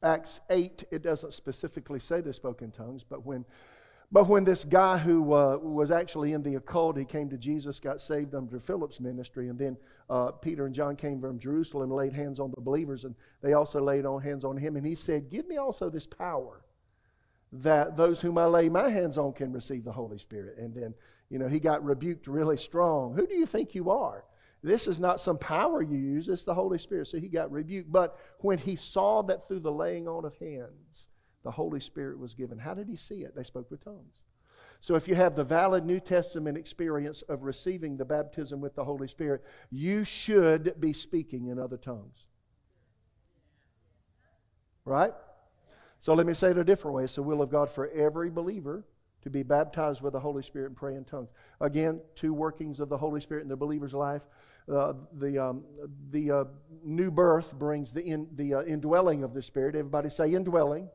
[0.02, 3.46] Acts 8, it doesn't specifically say they spoke in tongues, but when
[4.12, 7.80] but when this guy who uh, was actually in the occult, he came to Jesus,
[7.80, 9.78] got saved under Philip's ministry, and then
[10.10, 13.82] uh, Peter and John came from Jerusalem laid hands on the believers, and they also
[13.82, 14.76] laid on hands on him.
[14.76, 16.66] And he said, Give me also this power
[17.54, 20.58] that those whom I lay my hands on can receive the Holy Spirit.
[20.58, 20.94] And then,
[21.30, 23.14] you know, he got rebuked really strong.
[23.16, 24.26] Who do you think you are?
[24.64, 27.08] This is not some power you use, it's the Holy Spirit.
[27.08, 27.92] So he got rebuked.
[27.92, 31.10] But when he saw that through the laying on of hands,
[31.44, 32.58] the Holy Spirit was given.
[32.58, 33.36] How did he see it?
[33.36, 34.24] They spoke with tongues.
[34.80, 38.84] So if you have the valid New Testament experience of receiving the baptism with the
[38.84, 42.28] Holy Spirit, you should be speaking in other tongues.
[44.84, 45.14] Right?
[46.00, 47.04] So let me say it a different way.
[47.04, 48.84] It's the will of God for every believer
[49.22, 51.30] to be baptized with the Holy Spirit and pray in tongues.
[51.60, 54.26] Again, two workings of the Holy Spirit in the believer's life.
[54.68, 55.64] Uh, the um,
[56.10, 56.44] the uh,
[56.84, 59.76] new birth brings the, in, the uh, indwelling of the Spirit.
[59.76, 60.90] Everybody say indwelling.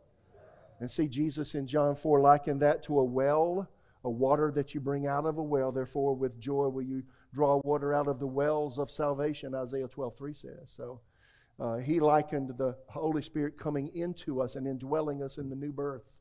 [0.81, 3.69] And see, Jesus in John 4 likened that to a well,
[4.05, 5.73] a water that you bring out of a well.
[5.73, 10.17] Therefore, with joy will you draw water out of the wells of salvation, Isaiah 12
[10.17, 10.59] 3 says.
[10.67, 11.01] So
[11.59, 15.73] uh, he likened the Holy Spirit coming into us and indwelling us in the new
[15.73, 16.21] birth.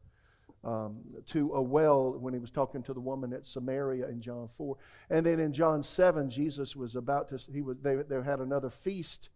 [0.64, 4.48] Um, to a well when he was talking to the woman at Samaria in John
[4.48, 4.76] 4.
[5.12, 8.72] And then in John 7, Jesus was about to, he was, they, they had another
[8.72, 9.30] feast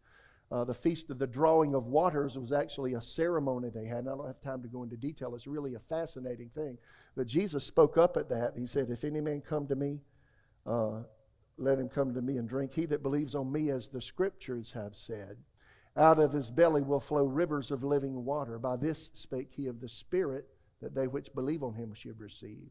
[0.51, 3.99] uh, the Feast of the Drawing of Waters was actually a ceremony they had.
[3.99, 5.35] And I don't have time to go into detail.
[5.35, 6.77] It's really a fascinating thing.
[7.15, 8.53] But Jesus spoke up at that.
[8.57, 9.99] He said, If any man come to me,
[10.65, 11.03] uh,
[11.57, 12.73] let him come to me and drink.
[12.73, 15.37] He that believes on me, as the scriptures have said,
[15.95, 18.57] out of his belly will flow rivers of living water.
[18.57, 20.47] By this spake he of the Spirit,
[20.81, 22.69] that they which believe on him should receive.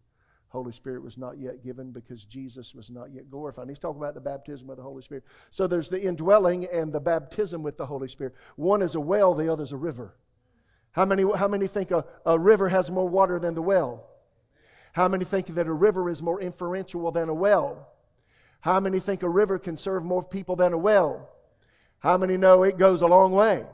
[0.50, 3.68] Holy Spirit was not yet given because Jesus was not yet glorified.
[3.68, 5.24] he's talking about the baptism of the Holy Spirit.
[5.50, 8.34] So there's the indwelling and the baptism with the Holy Spirit.
[8.56, 10.14] One is a well, the other is a river.
[10.92, 14.08] How many, how many think a, a river has more water than the well?
[14.92, 17.92] How many think that a river is more inferential than a well?
[18.60, 21.28] How many think a river can serve more people than a well?
[22.00, 23.64] How many know it goes a long way?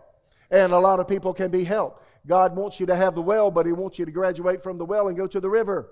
[0.51, 2.03] And a lot of people can be helped.
[2.27, 4.85] God wants you to have the well, but He wants you to graduate from the
[4.85, 5.89] well and go to the river.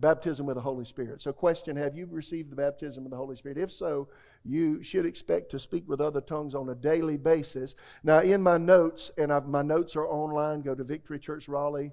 [0.00, 1.20] Baptism with the Holy Spirit.
[1.20, 3.58] So, question Have you received the baptism of the Holy Spirit?
[3.58, 4.08] If so,
[4.44, 7.74] you should expect to speak with other tongues on a daily basis.
[8.02, 11.92] Now, in my notes, and I've, my notes are online, go to victorychurchraleigh.com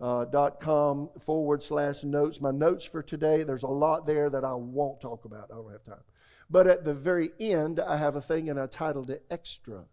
[0.00, 2.40] uh, forward slash notes.
[2.40, 5.50] My notes for today, there's a lot there that I won't talk about.
[5.52, 6.02] I don't have time.
[6.50, 9.84] But at the very end, I have a thing and I titled it Extra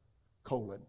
[0.44, 0.82] colon.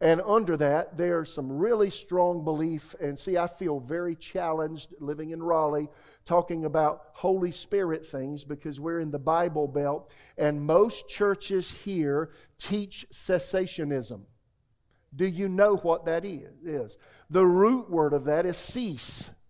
[0.00, 2.94] And under that, there's some really strong belief.
[3.00, 5.88] And see, I feel very challenged living in Raleigh
[6.24, 10.12] talking about Holy Spirit things because we're in the Bible Belt.
[10.36, 14.22] And most churches here teach cessationism.
[15.14, 16.98] Do you know what that is?
[17.30, 19.43] The root word of that is cease.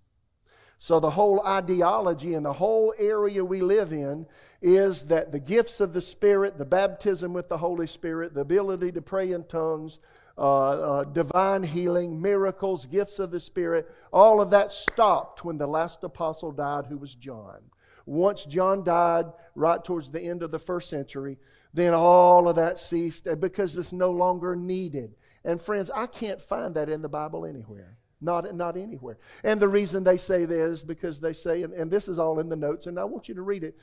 [0.85, 4.27] So, the whole ideology and the whole area we live in
[4.61, 8.92] is that the gifts of the Spirit, the baptism with the Holy Spirit, the ability
[8.92, 9.99] to pray in tongues,
[10.37, 15.66] uh, uh, divine healing, miracles, gifts of the Spirit, all of that stopped when the
[15.66, 17.62] last apostle died, who was John.
[18.05, 21.38] Once John died, right towards the end of the first century,
[21.73, 25.14] then all of that ceased because it's no longer needed.
[25.47, 27.97] And friends, I can't find that in the Bible anywhere.
[28.24, 29.18] Not, not anywhere.
[29.44, 32.40] And the reason they say this is because they say, and, and this is all
[32.40, 33.76] in the notes, and I want you to read it.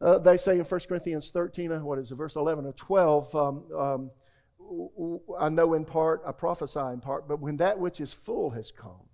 [0.00, 3.34] Uh, they say in 1 Corinthians 13, uh, what is it, verse 11 or 12,
[3.34, 4.10] um, um,
[5.38, 8.70] I know in part, I prophesy in part, but when that which is full has
[8.70, 9.08] come,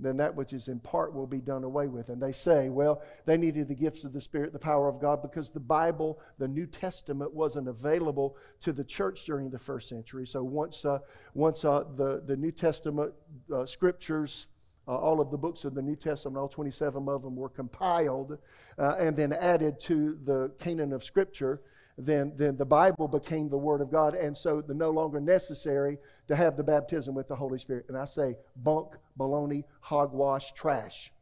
[0.00, 2.08] then that which is in part will be done away with.
[2.08, 5.22] And they say, well, they needed the gifts of the Spirit, the power of God,
[5.22, 10.26] because the Bible, the New Testament, wasn't available to the church during the first century.
[10.26, 10.98] So once, uh,
[11.34, 13.12] once uh, the, the New Testament
[13.52, 14.46] uh, scriptures,
[14.86, 18.38] uh, all of the books of the New Testament, all 27 of them were compiled
[18.78, 21.60] uh, and then added to the canon of Scripture
[21.98, 25.98] then, then the Bible became the Word of God, and so the no longer necessary
[26.28, 27.86] to have the baptism with the Holy Spirit.
[27.88, 31.12] And I say bunk, baloney, hogwash, trash.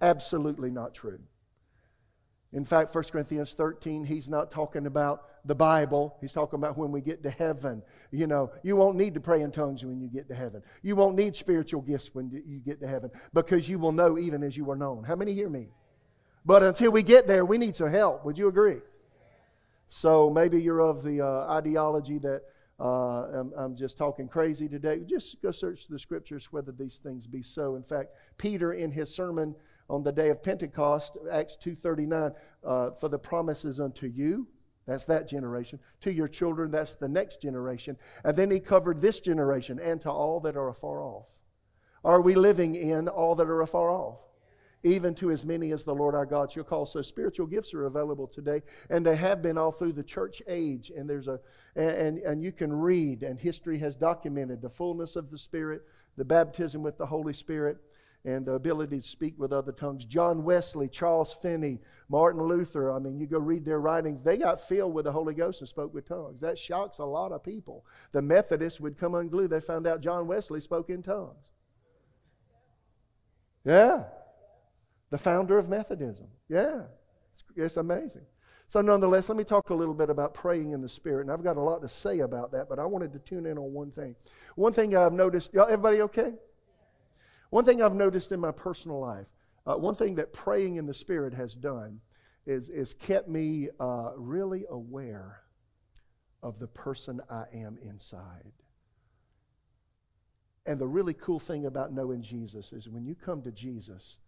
[0.00, 1.18] Absolutely not true.
[2.52, 6.16] In fact, 1 Corinthians 13, he's not talking about the Bible.
[6.20, 7.82] He's talking about when we get to heaven.
[8.10, 10.62] You know, you won't need to pray in tongues when you get to heaven.
[10.82, 14.42] You won't need spiritual gifts when you get to heaven because you will know even
[14.42, 15.04] as you are known.
[15.04, 15.68] How many hear me?
[16.46, 18.24] But until we get there, we need some help.
[18.24, 18.78] Would you agree?
[19.88, 22.42] So maybe you're of the uh, ideology that
[22.78, 25.00] uh, I'm, I'm, just talking crazy today.
[25.04, 27.74] Just go search the scriptures whether these things be so.
[27.74, 29.56] In fact, Peter in his sermon
[29.88, 34.46] on the day of Pentecost, Acts 2.39, uh, for the promises unto you,
[34.86, 35.80] that's that generation.
[36.02, 37.96] To your children, that's the next generation.
[38.24, 41.40] And then he covered this generation, and to all that are afar off.
[42.04, 44.20] Are we living in all that are afar off?
[44.82, 46.86] Even to as many as the Lord our God shall call.
[46.86, 50.90] So spiritual gifts are available today, and they have been all through the church age.
[50.96, 51.40] And there's a
[51.76, 55.82] and and you can read, and history has documented the fullness of the Spirit,
[56.16, 57.78] the baptism with the Holy Spirit.
[58.24, 60.04] And the ability to speak with other tongues.
[60.04, 62.92] John Wesley, Charles Finney, Martin Luther.
[62.92, 64.22] I mean, you go read their writings.
[64.22, 66.40] They got filled with the Holy Ghost and spoke with tongues.
[66.40, 67.86] That shocks a lot of people.
[68.10, 69.50] The Methodists would come unglued.
[69.50, 71.52] They found out John Wesley spoke in tongues.
[73.64, 74.04] Yeah,
[75.10, 76.28] the founder of Methodism.
[76.48, 76.82] Yeah,
[77.30, 78.26] it's, it's, amazing.
[78.66, 81.22] So, nonetheless, let me talk a little bit about praying in the Spirit.
[81.22, 83.56] And I've got a lot to say about that, but I wanted to tune in
[83.56, 84.14] on one thing.
[84.56, 86.34] One thing I've noticed, y'all, everybody okay?
[87.50, 89.28] One thing I've noticed in my personal life,
[89.66, 92.00] uh, one thing that praying in the Spirit has done
[92.46, 95.40] is, is kept me uh, really aware
[96.42, 98.52] of the person I am inside.
[100.66, 104.18] And the really cool thing about knowing Jesus is when you come to Jesus,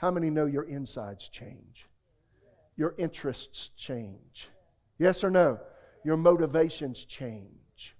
[0.00, 1.86] how many know your insides change?
[2.74, 4.48] Your interests change.
[4.96, 5.60] Yes or no?
[6.06, 7.96] Your motivations change.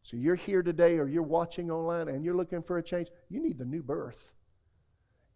[0.00, 3.08] So you're here today or you're watching online and you're looking for a change.
[3.28, 4.32] You need the new birth.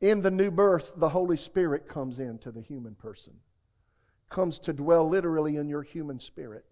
[0.00, 3.34] In the new birth, the Holy Spirit comes into the human person,
[4.30, 6.64] comes to dwell literally in your human spirit.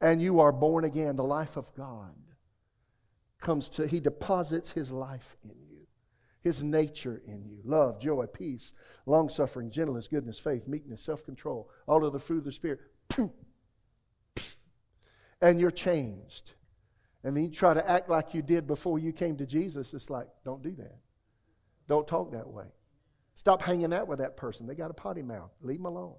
[0.00, 1.14] And you are born again.
[1.14, 2.16] The life of God
[3.40, 5.63] comes to, He deposits His life in you
[6.44, 8.74] his nature in you love, joy, peace,
[9.06, 12.80] long suffering, gentleness, goodness, faith, meekness, self control, all of the fruit of the Spirit.
[15.42, 16.52] And you're changed.
[17.22, 19.94] And then you try to act like you did before you came to Jesus.
[19.94, 20.98] It's like, don't do that.
[21.88, 22.66] Don't talk that way.
[23.34, 24.66] Stop hanging out with that person.
[24.66, 25.50] They got a potty mouth.
[25.62, 26.14] Leave them alone.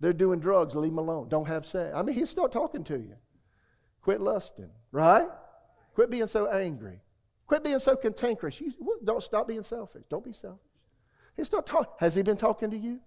[0.00, 0.74] They're doing drugs.
[0.74, 1.28] Leave them alone.
[1.28, 1.92] Don't have sex.
[1.94, 3.16] I mean, he'll start talking to you.
[4.00, 5.28] Quit lusting, right?
[5.94, 7.00] Quit being so angry.
[7.46, 8.60] Quit being so cantankerous.
[8.60, 8.72] You,
[9.04, 10.02] don't stop being selfish.
[10.08, 10.60] Don't be selfish.
[11.36, 11.92] He start talking.
[11.98, 13.00] Has he been talking to you?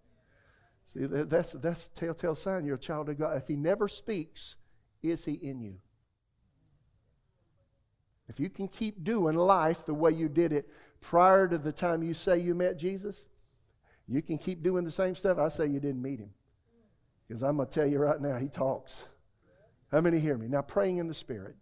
[0.86, 3.38] See, that's that's telltale sign you're a child of God.
[3.38, 4.56] If he never speaks,
[5.04, 5.75] is he in you?
[8.27, 10.69] If you can keep doing life the way you did it
[11.02, 13.27] prior to the time you say you met Jesus,
[14.08, 15.40] you can keep doing the same stuff.
[15.40, 16.29] I say you didn't meet him.
[17.27, 19.08] Because I'm going to tell you right now, he talks.
[19.92, 20.48] How many hear me?
[20.48, 21.56] Now, praying in the Spirit.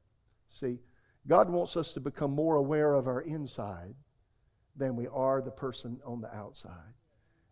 [0.49, 0.79] See,
[1.27, 3.95] God wants us to become more aware of our inside
[4.75, 6.93] than we are the person on the outside.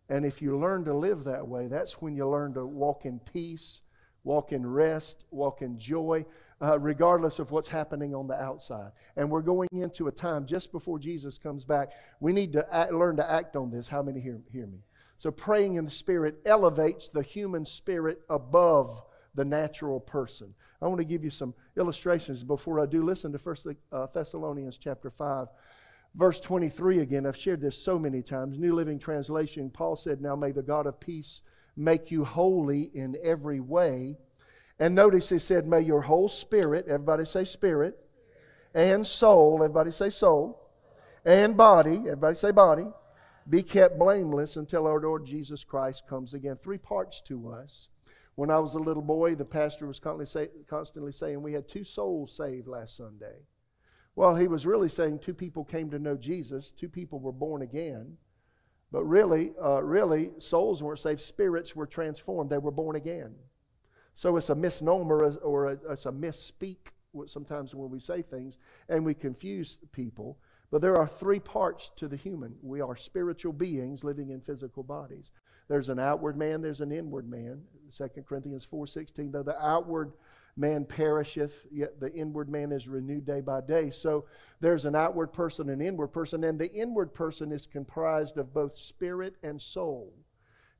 [0.08, 3.18] And if you learn to live that way, that's when you learn to walk in
[3.18, 3.82] peace,
[4.22, 6.24] walk in rest, walk in joy,
[6.60, 8.92] uh, regardless of what's happening on the outside.
[9.16, 11.90] And we're going into a time just before Jesus comes back.
[12.20, 13.88] We need to act, learn to act on this.
[13.88, 14.78] How many hear, hear me?
[15.16, 19.02] So, praying in the Spirit elevates the human spirit above
[19.36, 20.52] the natural person.
[20.82, 23.04] I want to give you some illustrations before I do.
[23.04, 25.48] Listen to First uh, Thessalonians chapter 5,
[26.14, 27.26] verse 23 again.
[27.26, 28.58] I've shared this so many times.
[28.58, 31.42] New Living Translation, Paul said, Now may the God of peace
[31.76, 34.16] make you holy in every way.
[34.78, 37.98] And notice he said, May your whole spirit, everybody say spirit,
[38.74, 40.62] and soul, everybody say soul,
[41.24, 42.86] and body, everybody say body,
[43.48, 46.56] be kept blameless until our Lord Jesus Christ comes again.
[46.56, 47.88] Three parts to us.
[48.36, 51.68] When I was a little boy, the pastor was constantly, say, constantly saying we had
[51.68, 53.46] two souls saved last Sunday.
[54.14, 57.62] Well, he was really saying two people came to know Jesus, two people were born
[57.62, 58.16] again.
[58.92, 62.50] But really, uh, really, souls weren't saved, spirits were transformed.
[62.50, 63.34] They were born again.
[64.14, 66.92] So it's a misnomer or a, it's a misspeak
[67.26, 68.58] sometimes when we say things
[68.88, 70.38] and we confuse people.
[70.70, 72.56] But there are three parts to the human.
[72.62, 75.32] We are spiritual beings living in physical bodies.
[75.68, 77.62] There's an outward man, there's an inward man.
[77.90, 80.12] 2 Corinthians 4:16, though the outward
[80.56, 83.90] man perisheth, yet the inward man is renewed day by day.
[83.90, 84.24] So
[84.60, 88.76] there's an outward person, an inward person, and the inward person is comprised of both
[88.76, 90.14] spirit and soul.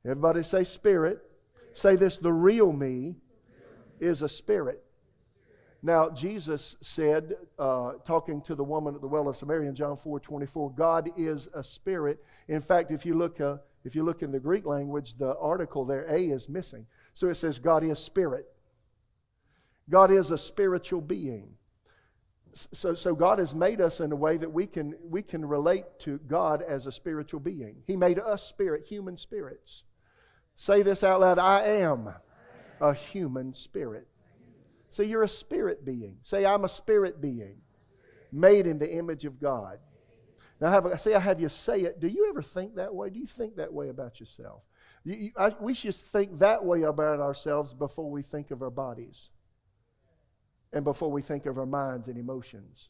[0.03, 1.19] Everybody say spirit.
[1.73, 3.17] Say this the real me
[3.99, 4.83] is a spirit.
[5.83, 9.95] Now, Jesus said, uh, talking to the woman at the well of Samaria in John
[9.95, 12.23] 4 24, God is a spirit.
[12.47, 13.57] In fact, if you look, uh,
[13.87, 16.85] if you look in the Greek language, the article there, A, is missing.
[17.13, 18.45] So it says, God is spirit.
[19.89, 21.53] God is a spiritual being.
[22.53, 25.85] So, so God has made us in a way that we can, we can relate
[25.99, 27.77] to God as a spiritual being.
[27.87, 29.85] He made us spirit, human spirits.
[30.55, 32.09] Say this out loud I am
[32.81, 34.07] a human spirit.
[34.89, 36.17] Say you're a spirit being.
[36.21, 37.61] Say I'm a spirit being
[38.33, 39.79] made in the image of God.
[40.59, 41.99] Now, have, I say I have you say it.
[41.99, 43.09] Do you ever think that way?
[43.09, 44.63] Do you think that way about yourself?
[45.03, 48.71] You, you, I, we should think that way about ourselves before we think of our
[48.71, 49.31] bodies
[50.73, 52.89] and before we think of our minds and emotions.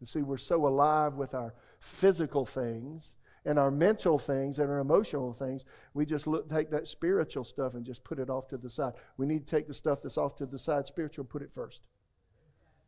[0.00, 4.78] You see, we're so alive with our physical things and our mental things and our
[4.78, 8.56] emotional things, we just look, take that spiritual stuff and just put it off to
[8.56, 8.94] the side.
[9.16, 11.52] We need to take the stuff that's off to the side spiritual and put it
[11.52, 11.82] first.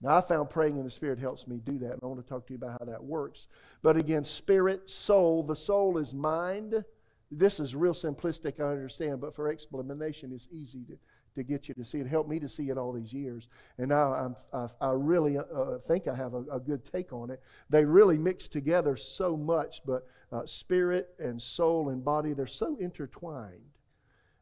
[0.03, 2.29] Now, I found praying in the Spirit helps me do that, and I want to
[2.29, 3.49] talk to you about how that works.
[3.83, 6.85] But again, spirit, soul, the soul is mind.
[7.31, 10.99] This is real simplistic, I understand, but for explanation, it's easy to,
[11.35, 12.07] to get you to see it.
[12.07, 13.49] Helped me to see it all these years.
[13.79, 17.13] And now I'm, I, I really uh, uh, think I have a, a, good take
[17.13, 17.43] on it.
[17.71, 22.77] They really mix together so much, but uh, spirit and soul and body, they're so
[22.79, 23.63] intertwined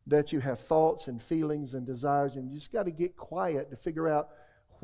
[0.07, 3.71] that you have thoughts and feelings and desires, and you just got to get quiet
[3.71, 4.29] to figure out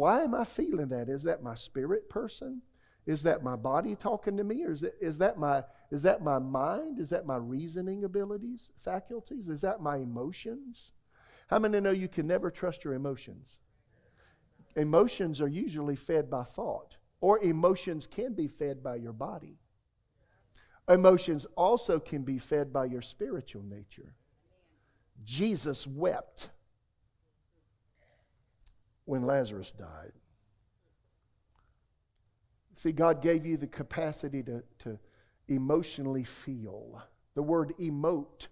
[0.01, 1.11] why am I feeling that?
[1.11, 2.63] Is that my spirit person?
[3.05, 4.65] Is that my body talking to me?
[4.65, 6.99] Or is, that my, is that my mind?
[6.99, 9.51] Is that my reasoning abilities, faculties?
[9.51, 10.93] Is that my emotions?
[11.49, 13.59] How many know you can never trust your emotions?
[14.75, 19.59] Emotions are usually fed by thought, or emotions can be fed by your body.
[20.89, 24.15] Emotions also can be fed by your spiritual nature.
[25.23, 26.49] Jesus wept
[29.05, 30.13] when Lazarus died.
[32.73, 34.99] See, God gave you the capacity to, to
[35.49, 37.03] emotionally feel.
[37.35, 38.49] The word emote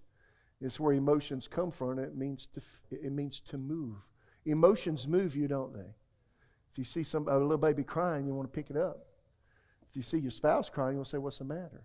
[0.61, 1.99] is where emotions come from.
[1.99, 3.97] It means to, it means to move.
[4.45, 5.95] Emotions move you, don't they?
[6.73, 9.07] If you see some, a little baby crying, you want to pick it up.
[9.89, 11.85] If you see your spouse crying, you'll say, What's the matter?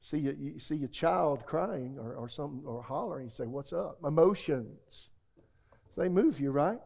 [0.00, 3.72] See you, you see your child crying or, or something or hollering, you say, What's
[3.72, 3.98] up?
[4.04, 5.10] Emotions.
[5.96, 6.78] They move you, right?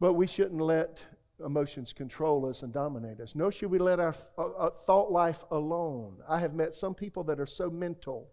[0.00, 1.04] But we shouldn't let
[1.44, 3.34] emotions control us and dominate us.
[3.34, 6.18] Nor should we let our uh, thought life alone.
[6.28, 8.30] I have met some people that are so mental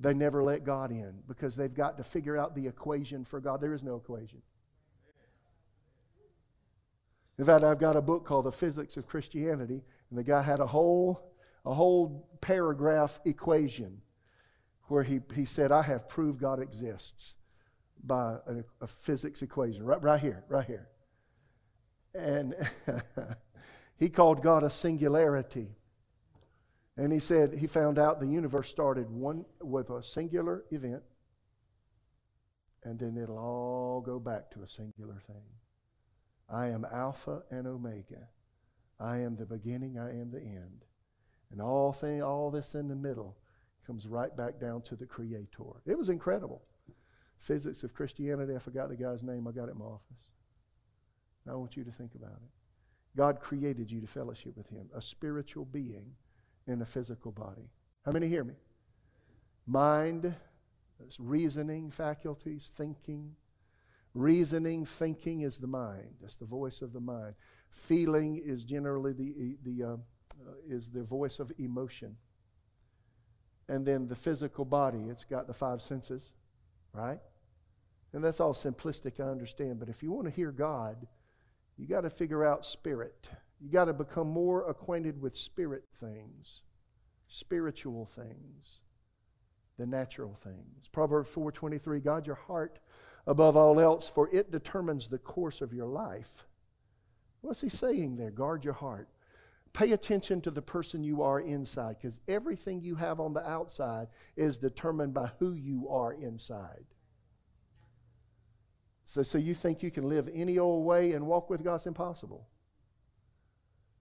[0.00, 3.60] they never let God in because they've got to figure out the equation for God.
[3.60, 4.42] There is no equation.
[7.36, 10.60] In fact, I've got a book called The Physics of Christianity, and the guy had
[10.60, 11.32] a whole,
[11.64, 14.00] a whole paragraph equation
[14.84, 17.36] where he, he said, I have proved God exists
[18.04, 20.88] by a, a physics equation, right, right here, right here.
[22.14, 22.54] And
[23.98, 25.68] he called God a singularity.
[26.96, 31.02] And he said he found out the universe started one with a singular event,
[32.82, 35.44] and then it'll all go back to a singular thing.
[36.48, 38.28] I am Alpha and Omega.
[38.98, 40.84] I am the beginning, I am the end.
[41.52, 43.36] And all thing, all this in the middle
[43.86, 45.82] comes right back down to the Creator.
[45.86, 46.62] It was incredible.
[47.38, 50.28] Physics of Christianity, I forgot the guy's name, I got it in my office.
[51.48, 52.50] I want you to think about it.
[53.16, 56.12] God created you to fellowship with Him, a spiritual being
[56.66, 57.70] in a physical body.
[58.04, 58.54] How many hear me?
[59.66, 60.34] Mind,
[61.18, 63.34] reasoning faculties, thinking.
[64.14, 66.16] Reasoning, thinking is the mind.
[66.20, 67.34] That's the voice of the mind.
[67.70, 72.16] Feeling is generally the, the, uh, uh, is the voice of emotion.
[73.68, 76.32] And then the physical body, it's got the five senses,
[76.92, 77.20] right?
[78.12, 79.78] And that's all simplistic, I understand.
[79.78, 81.06] But if you want to hear God,
[81.78, 83.30] You got to figure out spirit.
[83.60, 86.62] You got to become more acquainted with spirit things,
[87.28, 88.82] spiritual things,
[89.78, 90.88] the natural things.
[90.88, 92.80] Proverbs 4:23, guard your heart
[93.26, 96.44] above all else, for it determines the course of your life.
[97.40, 98.32] What's he saying there?
[98.32, 99.08] Guard your heart.
[99.72, 104.08] Pay attention to the person you are inside, because everything you have on the outside
[104.36, 106.86] is determined by who you are inside.
[109.04, 111.76] So, so you think you can live any old way and walk with God?
[111.76, 112.46] It's impossible.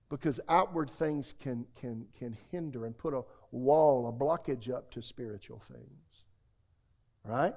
[0.10, 5.02] Because outward things can, can, can hinder and put a wall, a blockage up to
[5.02, 6.26] spiritual things.
[7.24, 7.54] Right?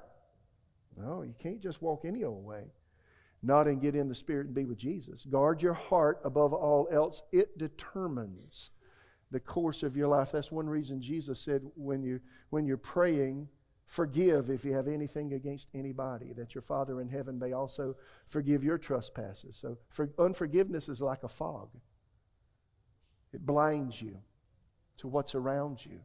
[0.96, 2.64] No, you can't just walk any old way.
[3.42, 5.24] Not and get in the Spirit and be with Jesus.
[5.24, 7.22] Guard your heart above all else.
[7.32, 8.70] It determines
[9.30, 10.32] the course of your life.
[10.32, 12.20] That's one reason Jesus said when, you,
[12.50, 13.48] when you're praying,
[13.86, 18.62] forgive if you have anything against anybody, that your Father in heaven may also forgive
[18.62, 19.56] your trespasses.
[19.56, 21.70] So for, unforgiveness is like a fog,
[23.32, 24.18] it blinds you
[24.98, 26.00] to what's around you.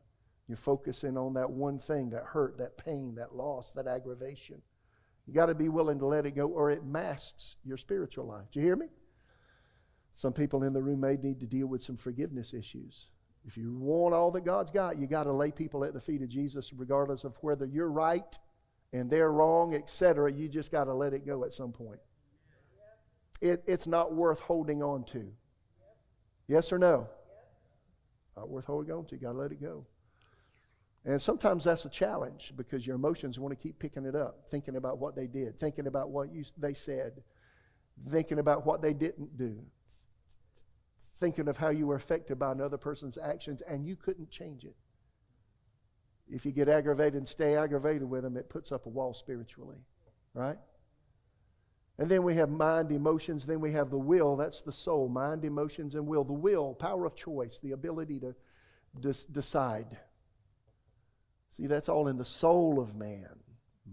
[0.47, 4.61] You're focusing on that one thing, that hurt, that pain, that loss, that aggravation.
[5.27, 8.51] You got to be willing to let it go, or it masks your spiritual life.
[8.51, 8.87] Do you hear me?
[10.11, 13.09] Some people in the room may need to deal with some forgiveness issues.
[13.45, 16.21] If you want all that God's got, you got to lay people at the feet
[16.21, 18.37] of Jesus, regardless of whether you're right
[18.93, 20.31] and they're wrong, etc.
[20.31, 21.99] You just got to let it go at some point.
[23.41, 25.31] It, it's not worth holding on to.
[26.47, 27.09] Yes or no?
[28.37, 29.15] Not worth holding on to.
[29.15, 29.85] You got to let it go.
[31.05, 34.75] And sometimes that's a challenge because your emotions want to keep picking it up, thinking
[34.75, 37.21] about what they did, thinking about what you, they said,
[38.07, 39.59] thinking about what they didn't do,
[41.19, 44.75] thinking of how you were affected by another person's actions and you couldn't change it.
[46.27, 49.77] If you get aggravated and stay aggravated with them, it puts up a wall spiritually,
[50.33, 50.57] right?
[51.99, 54.35] And then we have mind, emotions, then we have the will.
[54.35, 55.07] That's the soul.
[55.07, 56.23] Mind, emotions, and will.
[56.23, 58.35] The will, power of choice, the ability to
[59.01, 59.97] decide.
[61.55, 63.39] See, that's all in the soul of man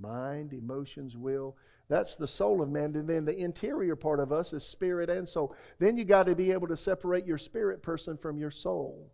[0.01, 1.57] mind, emotions, will.
[1.89, 2.97] That's the soul of man.
[2.97, 5.55] And then the interior part of us is spirit and soul.
[5.79, 9.13] Then you got to be able to separate your spirit person from your soul.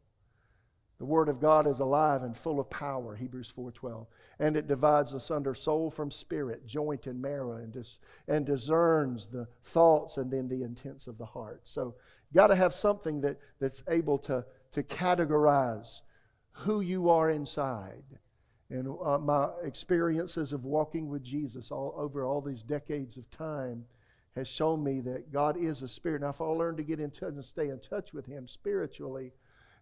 [0.98, 4.06] The word of God is alive and full of power, Hebrews 4:12.
[4.38, 9.26] And it divides us under soul from spirit, joint and marrow, and, dis- and discerns
[9.26, 11.60] the thoughts and then the intents of the heart.
[11.64, 11.96] So
[12.32, 16.00] got to have something that, that's able to, to categorize
[16.52, 18.18] who you are inside
[18.70, 23.86] and uh, my experiences of walking with Jesus all over all these decades of time
[24.34, 26.20] has shown me that God is a spirit.
[26.20, 29.32] Now, if I learn to get in touch and stay in touch with Him spiritually,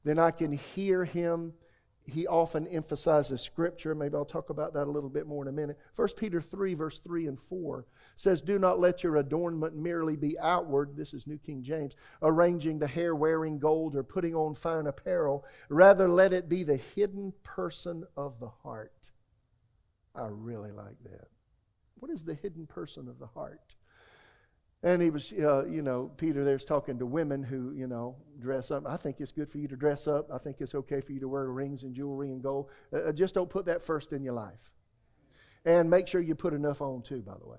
[0.05, 1.53] then I can hear Him
[2.07, 3.95] he often emphasizes scripture.
[3.95, 5.79] Maybe I'll talk about that a little bit more in a minute.
[5.95, 10.39] 1 Peter 3, verse 3 and 4 says, Do not let your adornment merely be
[10.39, 10.97] outward.
[10.97, 15.45] This is New King James, arranging the hair, wearing gold, or putting on fine apparel.
[15.69, 19.11] Rather, let it be the hidden person of the heart.
[20.15, 21.29] I really like that.
[21.97, 23.75] What is the hidden person of the heart?
[24.83, 28.71] And he was, uh, you know, Peter there's talking to women who, you know, dress
[28.71, 28.85] up.
[28.87, 30.29] I think it's good for you to dress up.
[30.33, 32.71] I think it's okay for you to wear rings and jewelry and gold.
[32.93, 34.73] Uh, uh, just don't put that first in your life.
[35.65, 37.59] And make sure you put enough on, too, by the way.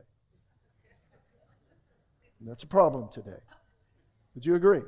[2.39, 3.41] And that's a problem today.
[4.35, 4.83] Would you agree?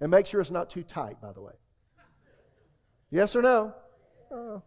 [0.00, 1.52] And make sure it's not too tight, by the way.
[3.10, 3.74] Yes or no?
[4.32, 4.60] Uh,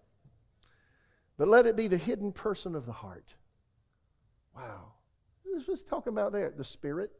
[1.37, 3.35] but let it be the hidden person of the heart.
[4.55, 4.93] Wow.
[5.65, 6.53] What's talking about there?
[6.55, 7.11] The spirit?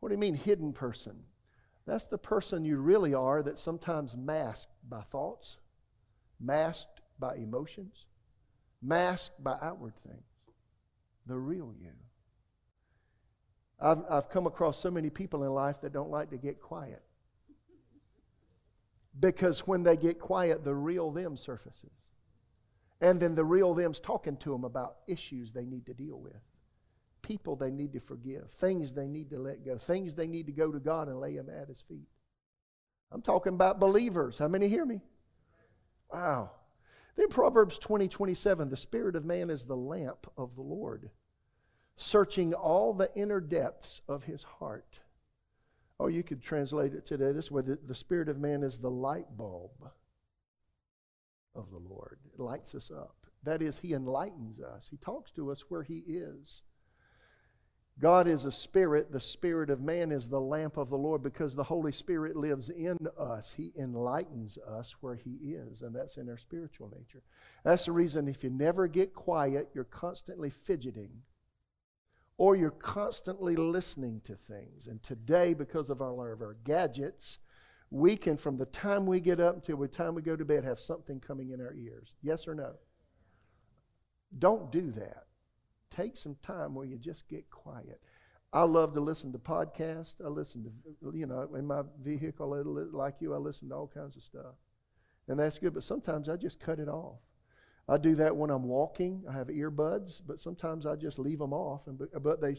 [0.00, 1.24] What do you mean, hidden person?
[1.86, 5.58] That's the person you really are that's sometimes masked by thoughts,
[6.38, 8.06] masked by emotions,
[8.82, 10.24] masked by outward things.
[11.26, 11.92] The real you.
[13.80, 17.02] I've, I've come across so many people in life that don't like to get quiet.
[19.18, 22.07] Because when they get quiet, the real them surfaces.
[23.00, 26.42] And then the real them's talking to them about issues they need to deal with,
[27.22, 30.52] people they need to forgive, things they need to let go, things they need to
[30.52, 32.08] go to God and lay them at His feet.
[33.12, 34.38] I'm talking about believers.
[34.38, 35.00] How many hear me?
[36.12, 36.50] Wow.
[37.16, 41.10] Then Proverbs 20, 27, the spirit of man is the lamp of the Lord,
[41.96, 45.00] searching all the inner depths of his heart.
[46.00, 48.90] Oh, you could translate it today this way the, the spirit of man is the
[48.90, 49.90] light bulb
[51.58, 52.18] of the Lord.
[52.32, 53.26] It lights us up.
[53.42, 54.88] That is, He enlightens us.
[54.88, 56.62] He talks to us where He is.
[58.00, 59.10] God is a spirit.
[59.10, 62.70] The spirit of man is the lamp of the Lord because the Holy Spirit lives
[62.70, 63.54] in us.
[63.54, 67.22] He enlightens us where He is, and that's in our spiritual nature.
[67.64, 71.22] That's the reason if you never get quiet, you're constantly fidgeting
[72.38, 74.86] or you're constantly listening to things.
[74.86, 77.40] And today, because of all of our gadgets,
[77.90, 80.64] we can, from the time we get up until the time we go to bed,
[80.64, 82.14] have something coming in our ears.
[82.22, 82.74] Yes or no?
[84.38, 85.24] Don't do that.
[85.90, 88.00] Take some time where you just get quiet.
[88.52, 90.24] I love to listen to podcasts.
[90.24, 94.16] I listen to, you know, in my vehicle, like you, I listen to all kinds
[94.16, 94.56] of stuff.
[95.28, 97.20] And that's good, but sometimes I just cut it off.
[97.88, 99.24] I do that when I'm walking.
[99.28, 101.86] I have earbuds, but sometimes I just leave them off.
[101.86, 102.54] And but they,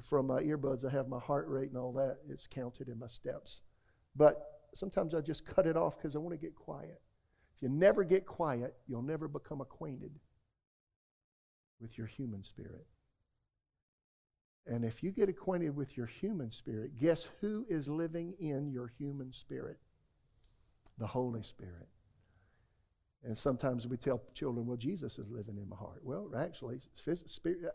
[0.00, 2.18] from my earbuds, I have my heart rate and all that.
[2.28, 3.60] It's counted in my steps.
[4.14, 4.40] But
[4.74, 7.00] sometimes I just cut it off because I want to get quiet.
[7.56, 10.12] If you never get quiet, you'll never become acquainted
[11.80, 12.86] with your human spirit.
[14.66, 18.92] And if you get acquainted with your human spirit, guess who is living in your
[18.98, 19.78] human spirit?
[20.98, 21.88] The Holy Spirit.
[23.24, 26.00] And sometimes we tell children, well, Jesus is living in my heart.
[26.04, 26.80] Well, actually,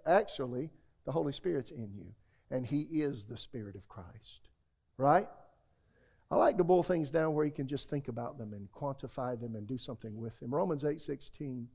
[0.05, 0.69] actually,
[1.05, 2.13] the Holy Spirit's in you,
[2.49, 4.49] and He is the Spirit of Christ.
[4.97, 5.27] Right?
[6.33, 9.39] I like to boil things down where you can just think about them and quantify
[9.39, 10.51] them and do something with them.
[10.51, 11.67] Romans 8:16,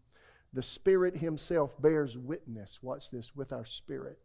[0.53, 4.19] the Spirit Himself bears witness, watch this, with our spirit,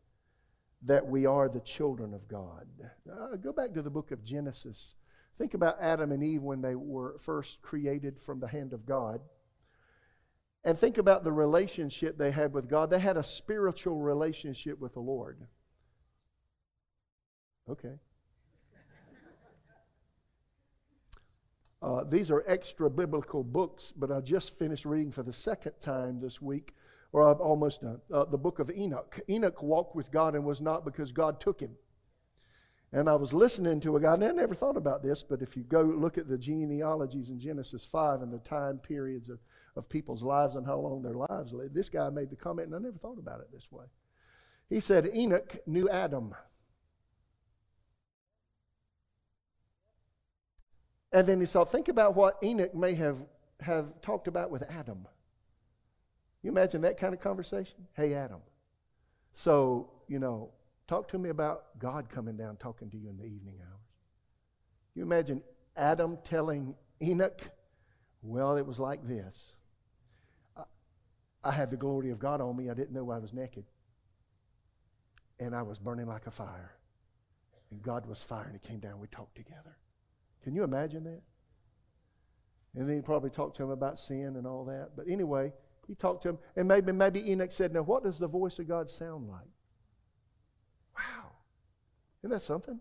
[0.82, 2.68] that we are the children of God.
[3.08, 4.96] Uh, go back to the book of Genesis.
[5.36, 9.22] Think about Adam and Eve when they were first created from the hand of God.
[10.64, 12.90] And think about the relationship they had with God.
[12.90, 15.46] They had a spiritual relationship with the Lord.
[17.70, 18.00] Okay.
[21.84, 26.22] Uh, these are extra biblical books, but I just finished reading for the second time
[26.22, 26.74] this week,
[27.12, 29.20] or I've almost done, uh, the book of Enoch.
[29.30, 31.76] Enoch walked with God and was not because God took him.
[32.94, 35.58] And I was listening to a guy, and I never thought about this, but if
[35.58, 39.40] you go look at the genealogies in Genesis 5 and the time periods of,
[39.76, 42.76] of people's lives and how long their lives lived, this guy made the comment, and
[42.78, 43.88] I never thought about it this way.
[44.70, 46.34] He said, Enoch knew Adam.
[51.14, 53.20] And then he said, think about what Enoch may have,
[53.60, 55.08] have talked about with Adam.
[56.42, 57.78] You imagine that kind of conversation?
[57.94, 58.42] Hey, Adam.
[59.32, 60.50] So, you know,
[60.88, 63.80] talk to me about God coming down talking to you in the evening hours.
[64.96, 65.42] You imagine
[65.78, 67.42] Adam telling Enoch,
[68.22, 69.56] well, it was like this.
[70.58, 70.64] I,
[71.44, 72.70] I had the glory of God on me.
[72.70, 73.66] I didn't know I was naked.
[75.40, 76.74] And I was burning like a fire.
[77.72, 79.00] And God was fire, and He came down.
[79.00, 79.78] We talked together.
[80.44, 81.22] Can you imagine that?
[82.76, 84.92] And then he probably talked to him about sin and all that.
[84.96, 85.54] But anyway,
[85.88, 88.68] he talked to him, and maybe maybe Enoch said, "Now, what does the voice of
[88.68, 89.50] God sound like?"
[90.98, 91.32] Wow,
[92.22, 92.80] isn't that something?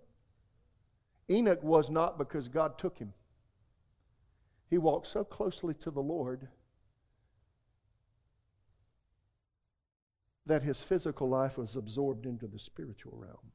[1.30, 3.14] Enoch was not because God took him.
[4.68, 6.48] He walked so closely to the Lord
[10.46, 13.52] that his physical life was absorbed into the spiritual realm.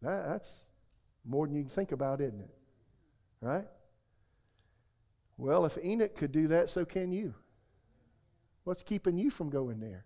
[0.00, 0.72] That's
[1.28, 2.50] more than you can think about, isn't it?
[3.40, 3.66] Right?
[5.36, 7.34] Well, if Enoch could do that, so can you.
[8.64, 10.04] What's keeping you from going there?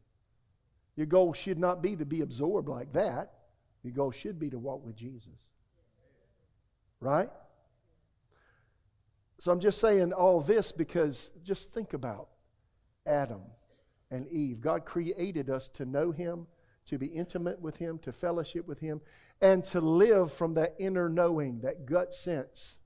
[0.96, 3.32] Your goal should not be to be absorbed like that.
[3.82, 5.32] Your goal should be to walk with Jesus.
[7.00, 7.30] Right?
[9.38, 12.28] So I'm just saying all this because just think about
[13.06, 13.40] Adam
[14.10, 14.60] and Eve.
[14.60, 16.46] God created us to know Him
[16.86, 19.00] to be intimate with Him, to fellowship with Him,
[19.40, 22.78] and to live from that inner knowing, that gut sense,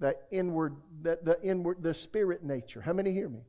[0.00, 2.80] that inward, that the inward, the spirit nature.
[2.80, 3.42] How many hear me?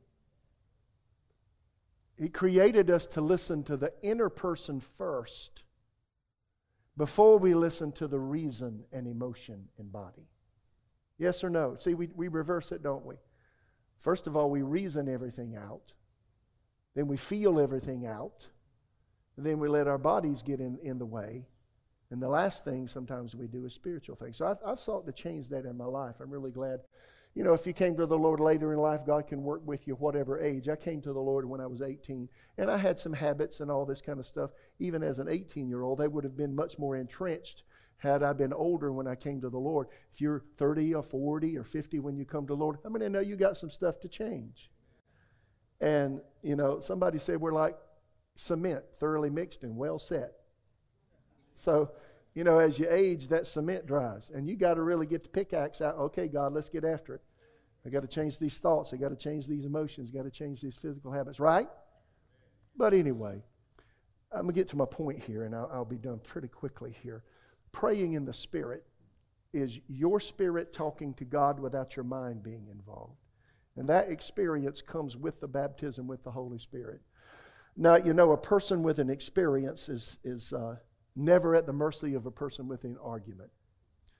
[2.18, 5.64] He created us to listen to the inner person first
[6.96, 10.28] before we listen to the reason and emotion and body.
[11.18, 11.76] Yes or no?
[11.76, 13.16] See, we, we reverse it, don't we?
[13.98, 15.94] First of all, we reason everything out.
[16.96, 18.50] Then we feel everything out.
[19.38, 21.46] And then we let our bodies get in, in the way.
[22.12, 24.38] And the last thing sometimes we do is spiritual things.
[24.38, 26.18] So I've, I've sought to change that in my life.
[26.20, 26.82] I'm really glad.
[27.34, 29.88] You know, if you came to the Lord later in life, God can work with
[29.88, 30.70] you whatever age.
[30.70, 32.30] I came to the Lord when I was 18,
[32.60, 34.52] and I had some habits and all this kind of stuff.
[34.78, 37.64] Even as an 18 year old, they would have been much more entrenched
[37.98, 39.88] had I been older when I came to the Lord.
[40.14, 43.02] If you're 30 or 40 or 50 when you come to the Lord, I'm going
[43.02, 44.70] to know you got some stuff to change.
[45.82, 47.76] And, you know, somebody said we're like
[48.36, 50.32] cement, thoroughly mixed and well set.
[51.54, 51.92] So,
[52.34, 54.32] you know, as you age, that cement dries.
[54.32, 55.96] And you got to really get the pickaxe out.
[55.96, 57.22] Okay, God, let's get after it.
[57.86, 58.94] I got to change these thoughts.
[58.94, 60.10] I got to change these emotions.
[60.10, 61.68] got to change these physical habits, right?
[62.76, 63.44] But anyway,
[64.32, 66.96] I'm going to get to my point here, and I'll, I'll be done pretty quickly
[67.04, 67.24] here.
[67.72, 68.84] Praying in the Spirit
[69.52, 73.18] is your spirit talking to God without your mind being involved.
[73.76, 77.02] And that experience comes with the baptism with the Holy Spirit.
[77.76, 80.76] Now, you know, a person with an experience is, is uh,
[81.15, 83.49] never at the mercy of a person with an argument.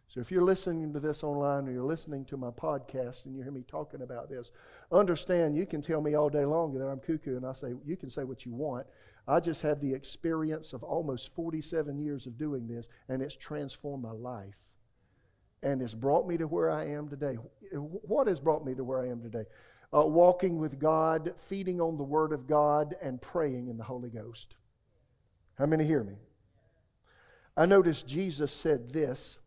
[0.08, 3.42] So if you're listening to this online or you're listening to my podcast and you
[3.42, 4.52] hear me talking about this,
[4.92, 7.96] understand you can tell me all day long that I'm cuckoo and I say, you
[7.96, 8.86] can say what you want.
[9.28, 14.04] I just have the experience of almost 47 years of doing this and it's transformed
[14.04, 14.74] my life.
[15.64, 17.36] And it's brought me to where I am today.
[17.74, 19.46] What has brought me to where I am today?
[19.94, 24.10] Uh, walking with God, feeding on the Word of God, and praying in the Holy
[24.10, 24.56] Ghost.
[25.58, 26.16] How many hear me?
[27.56, 29.40] I noticed Jesus said this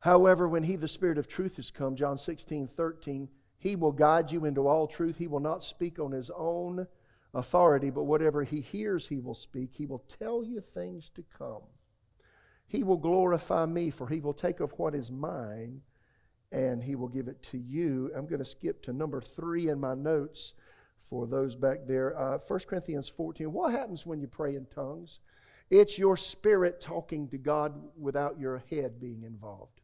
[0.00, 4.30] However, when he, the Spirit of truth, has come, John 16, 13, he will guide
[4.30, 5.18] you into all truth.
[5.18, 6.86] He will not speak on his own
[7.34, 9.74] authority, but whatever he hears, he will speak.
[9.74, 11.62] He will tell you things to come.
[12.68, 15.82] He will glorify me, for he will take of what is mine
[16.52, 18.10] and he will give it to you.
[18.16, 20.54] I'm going to skip to number three in my notes
[20.98, 22.18] for those back there.
[22.18, 23.52] Uh, 1 Corinthians 14.
[23.52, 25.20] What happens when you pray in tongues?
[25.70, 29.80] It's your spirit talking to God without your head being involved.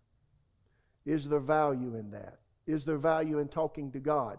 [1.05, 2.39] Is there value in that?
[2.67, 4.39] Is there value in talking to God?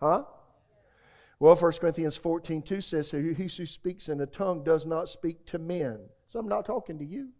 [0.00, 0.24] Huh?
[1.40, 5.44] Well, 1 Corinthians 14 2 says, He who speaks in a tongue does not speak
[5.46, 6.08] to men.
[6.28, 7.30] So I'm not talking to you.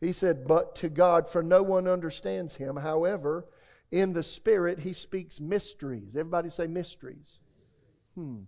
[0.00, 2.76] He said, But to God, for no one understands him.
[2.76, 3.46] However,
[3.90, 6.16] in the Spirit, he speaks mysteries.
[6.16, 7.40] Everybody say mysteries.
[8.14, 8.42] Hmm.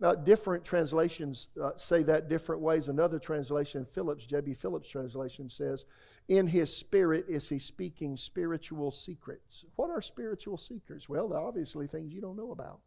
[0.00, 2.88] Now, different translations uh, say that different ways.
[2.88, 4.54] Another translation, Phillips, J.B.
[4.54, 5.86] Phillips' translation says,
[6.28, 9.64] In his spirit is he speaking spiritual secrets.
[9.76, 11.08] What are spiritual secrets?
[11.08, 12.80] Well, obviously things you don't know about.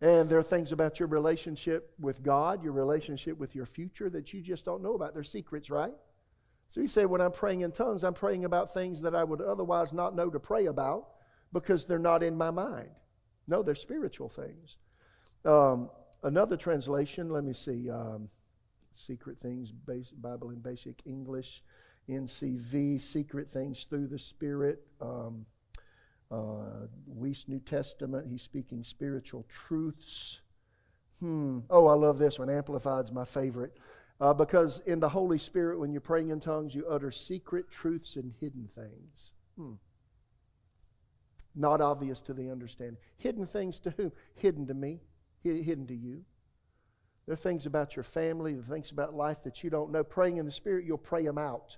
[0.00, 4.32] And there are things about your relationship with God, your relationship with your future that
[4.32, 5.14] you just don't know about.
[5.14, 5.92] They're secrets, right?
[6.68, 9.40] So he said, when I'm praying in tongues, I'm praying about things that I would
[9.40, 11.08] otherwise not know to pray about
[11.52, 12.90] because they're not in my mind.
[13.46, 14.78] No, they're spiritual things.
[15.44, 15.90] Um,
[16.22, 18.28] another translation, let me see, um,
[18.92, 21.62] Secret Things, Bible in Basic English,
[22.08, 24.80] NCV, Secret Things Through the Spirit.
[25.00, 25.46] Um,
[26.30, 30.40] uh, Wuest New Testament, he's speaking spiritual truths.
[31.20, 31.60] Hmm.
[31.70, 32.50] Oh, I love this one.
[32.50, 33.78] Amplified's my favorite.
[34.18, 38.16] Uh, because in the Holy Spirit, when you're praying in tongues, you utter secret truths
[38.16, 39.32] and hidden things.
[39.56, 39.74] Hmm
[41.58, 42.98] not obvious to the understanding.
[43.16, 44.12] Hidden things to whom?
[44.34, 45.00] Hidden to me
[45.54, 46.24] hidden to you.
[47.26, 50.04] There are things about your family, the things about life that you don't know.
[50.04, 51.76] Praying in the Spirit, you'll pray them out.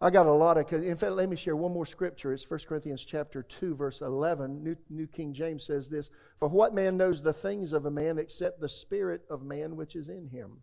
[0.00, 2.32] I got a lot of, in fact, let me share one more scripture.
[2.32, 4.62] It's 1 Corinthians chapter 2, verse 11.
[4.62, 8.16] New, New King James says this For what man knows the things of a man
[8.16, 10.58] except the Spirit of man which is in him?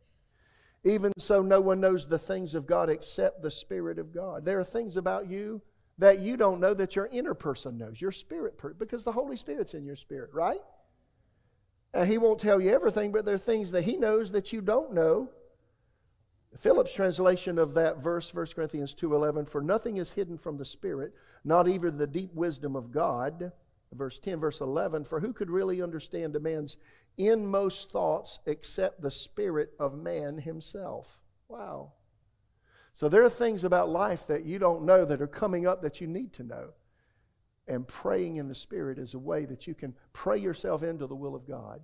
[0.85, 4.45] Even so, no one knows the things of God except the Spirit of God.
[4.45, 5.61] There are things about you
[5.97, 9.35] that you don't know that your inner person knows, your spirit, per- because the Holy
[9.35, 10.59] Spirit's in your spirit, right?
[11.93, 14.61] And he won't tell you everything, but there are things that he knows that you
[14.61, 15.29] don't know.
[16.57, 21.13] Phillips' translation of that verse, 1 Corinthians 2.11, For nothing is hidden from the Spirit,
[21.43, 23.51] not even the deep wisdom of God.
[23.91, 26.77] Verse 10, verse 11, For who could really understand a man's
[27.17, 31.21] inmost thoughts except the Spirit of man himself?
[31.47, 31.93] Wow.
[32.93, 35.99] So there are things about life that you don't know that are coming up that
[35.99, 36.69] you need to know.
[37.67, 41.15] And praying in the Spirit is a way that you can pray yourself into the
[41.15, 41.81] will of God.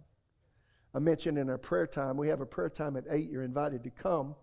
[0.94, 3.30] I mentioned in our prayer time, we have a prayer time at 8.
[3.30, 4.36] You're invited to come.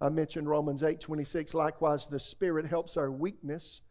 [0.00, 1.54] I mentioned Romans 8 26.
[1.54, 3.82] Likewise, the Spirit helps our weakness.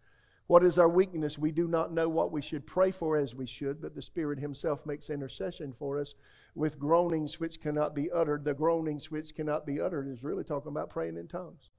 [0.47, 1.37] What is our weakness?
[1.37, 4.39] We do not know what we should pray for as we should, but the Spirit
[4.39, 6.15] Himself makes intercession for us
[6.55, 8.45] with groanings which cannot be uttered.
[8.45, 11.69] The groanings which cannot be uttered is really talking about praying in tongues.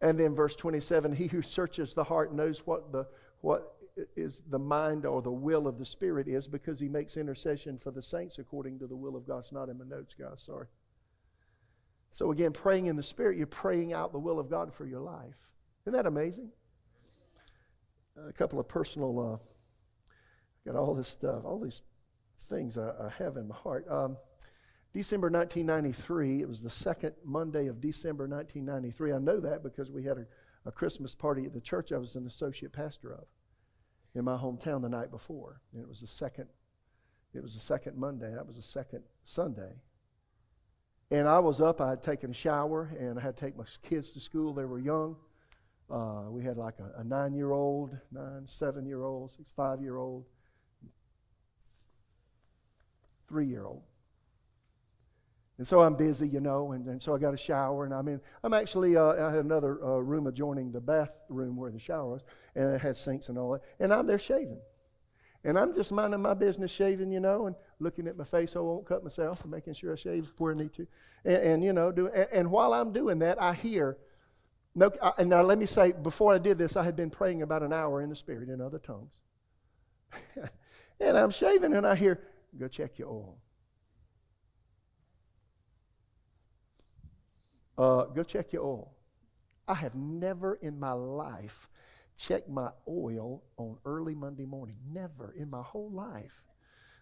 [0.00, 3.06] And then verse 27 He who searches the heart knows what the,
[3.40, 3.74] what
[4.16, 7.90] is the mind or the will of the Spirit is because he makes intercession for
[7.90, 9.38] the saints according to the will of God.
[9.38, 10.42] It's not in my notes, guys.
[10.42, 10.66] Sorry.
[12.10, 15.00] So, again, praying in the Spirit, you're praying out the will of God for your
[15.00, 15.52] life.
[15.84, 16.50] Isn't that amazing?
[18.28, 21.82] A couple of personal, uh, got all this stuff, all these
[22.40, 23.86] things I, I have in my heart.
[23.88, 24.16] Um,
[24.92, 29.12] December 1993, it was the second Monday of December 1993.
[29.12, 30.26] I know that because we had a,
[30.64, 33.26] a Christmas party at the church I was an associate pastor of
[34.14, 35.60] in my hometown the night before.
[35.72, 36.48] And it was the second,
[37.34, 38.34] it was the second Monday.
[38.34, 39.74] That was the second Sunday.
[41.10, 43.64] And I was up, I had taken a shower, and I had to take my
[43.82, 44.52] kids to school.
[44.52, 45.16] They were young.
[45.90, 49.80] Uh, we had like a, a nine year old, nine, seven year old, six, five
[49.80, 50.26] year old,
[53.26, 53.82] three year old.
[55.56, 58.06] And so I'm busy, you know, and, and so I got a shower, and I'm
[58.06, 58.20] in.
[58.44, 62.22] I'm actually, uh, I had another uh, room adjoining the bathroom where the shower was,
[62.54, 64.60] and it had sinks and all that, and I'm there shaving.
[65.48, 68.60] And I'm just minding my business, shaving, you know, and looking at my face so
[68.60, 70.86] I won't cut myself and making sure I shave where I need to.
[71.24, 73.96] And, and you know, do, and, and, while I'm doing that, I hear,
[74.74, 77.40] no, I, and now let me say, before I did this, I had been praying
[77.40, 79.14] about an hour in the Spirit in other tongues.
[81.00, 82.20] and I'm shaving and I hear,
[82.60, 83.38] go check your oil.
[87.78, 88.92] Uh, go check your oil.
[89.66, 91.70] I have never in my life
[92.18, 94.76] checked my oil on early Monday morning.
[94.90, 96.44] Never in my whole life.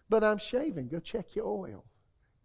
[0.09, 0.87] But I'm shaving.
[0.87, 1.83] Go check your oil.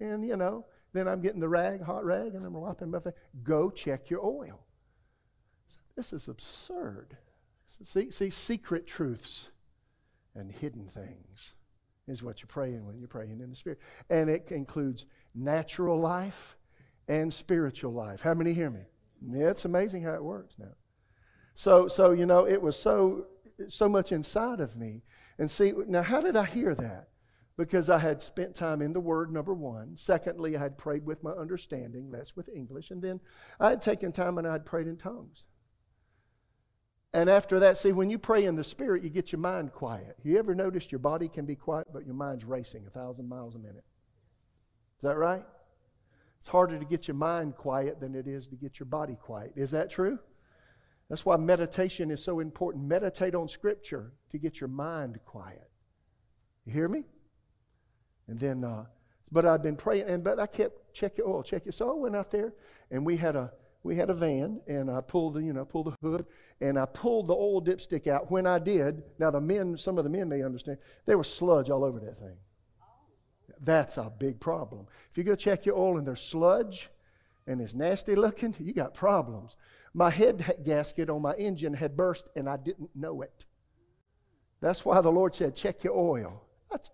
[0.01, 3.13] And, you know, then I'm getting the rag, hot rag, and I'm wiping my face.
[3.43, 4.67] Go check your oil.
[5.97, 7.17] This is absurd.
[7.67, 9.53] See, see, secret truths
[10.35, 11.55] and hidden things
[12.09, 13.79] is what you're praying when you're praying in the Spirit.
[14.11, 16.57] And it includes natural life
[17.09, 18.23] and spiritual life.
[18.23, 18.83] How many hear me?
[19.33, 20.75] It's amazing how it works now.
[21.55, 23.27] So, so you know, it was so
[23.69, 25.03] so much inside of me.
[25.39, 27.09] And see, now how did I hear that?
[27.57, 29.97] Because I had spent time in the Word, number one.
[29.97, 32.91] Secondly, I had prayed with my understanding, that's with English.
[32.91, 33.21] And then
[33.61, 35.47] I had taken time and I had prayed in tongues.
[37.15, 40.17] And after that, see, when you pray in the Spirit, you get your mind quiet.
[40.23, 43.55] You ever noticed your body can be quiet, but your mind's racing a thousand miles
[43.55, 43.85] a minute?
[44.97, 45.45] Is that right?
[46.39, 49.53] It's harder to get your mind quiet than it is to get your body quiet.
[49.57, 50.19] Is that true?
[51.13, 52.87] That's why meditation is so important.
[52.87, 55.69] Meditate on Scripture to get your mind quiet.
[56.65, 57.05] You hear me?
[58.29, 58.87] And then, uh,
[59.31, 61.73] but I've been praying, and but I kept check your oil, check your.
[61.73, 62.55] So I went out there,
[62.91, 63.53] and we had a
[63.83, 66.25] we had a van, and I pulled the you know pulled the hood,
[66.63, 68.31] and I pulled the oil dipstick out.
[68.31, 71.69] When I did, now the men, some of the men may understand, there was sludge
[71.69, 72.39] all over that thing.
[73.61, 74.87] That's a big problem.
[75.11, 76.89] If you go check your oil and there's sludge
[77.47, 79.59] and it's nasty looking, you got problems.
[79.95, 83.47] My head gasket on my engine had burst and I didn't know it.
[84.61, 86.47] That's why the Lord said, check your oil.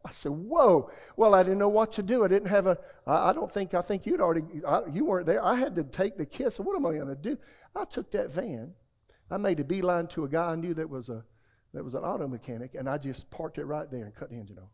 [0.05, 0.91] I said, whoa.
[1.17, 2.25] Well, I didn't know what to do.
[2.25, 5.45] I didn't have a, I don't think, I think you'd already, I, you weren't there.
[5.45, 6.59] I had to take the kiss.
[6.59, 7.39] What am I going to do?
[7.77, 8.75] I took that van.
[9.31, 11.25] I made a beeline to a guy I knew that was a,
[11.75, 14.37] that was an auto mechanic, and I just parked it right there and cut the
[14.37, 14.71] engine off.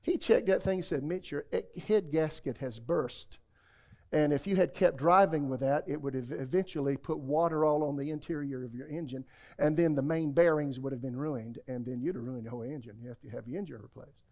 [0.00, 1.44] He checked that thing and said, Mitch, your
[1.86, 3.40] head gasket has burst.
[4.12, 7.84] And if you had kept driving with that, it would have eventually put water all
[7.84, 9.24] on the interior of your engine,
[9.58, 12.50] and then the main bearings would have been ruined, and then you'd have ruined the
[12.50, 12.96] whole engine.
[13.00, 14.24] You have to have your engine replaced.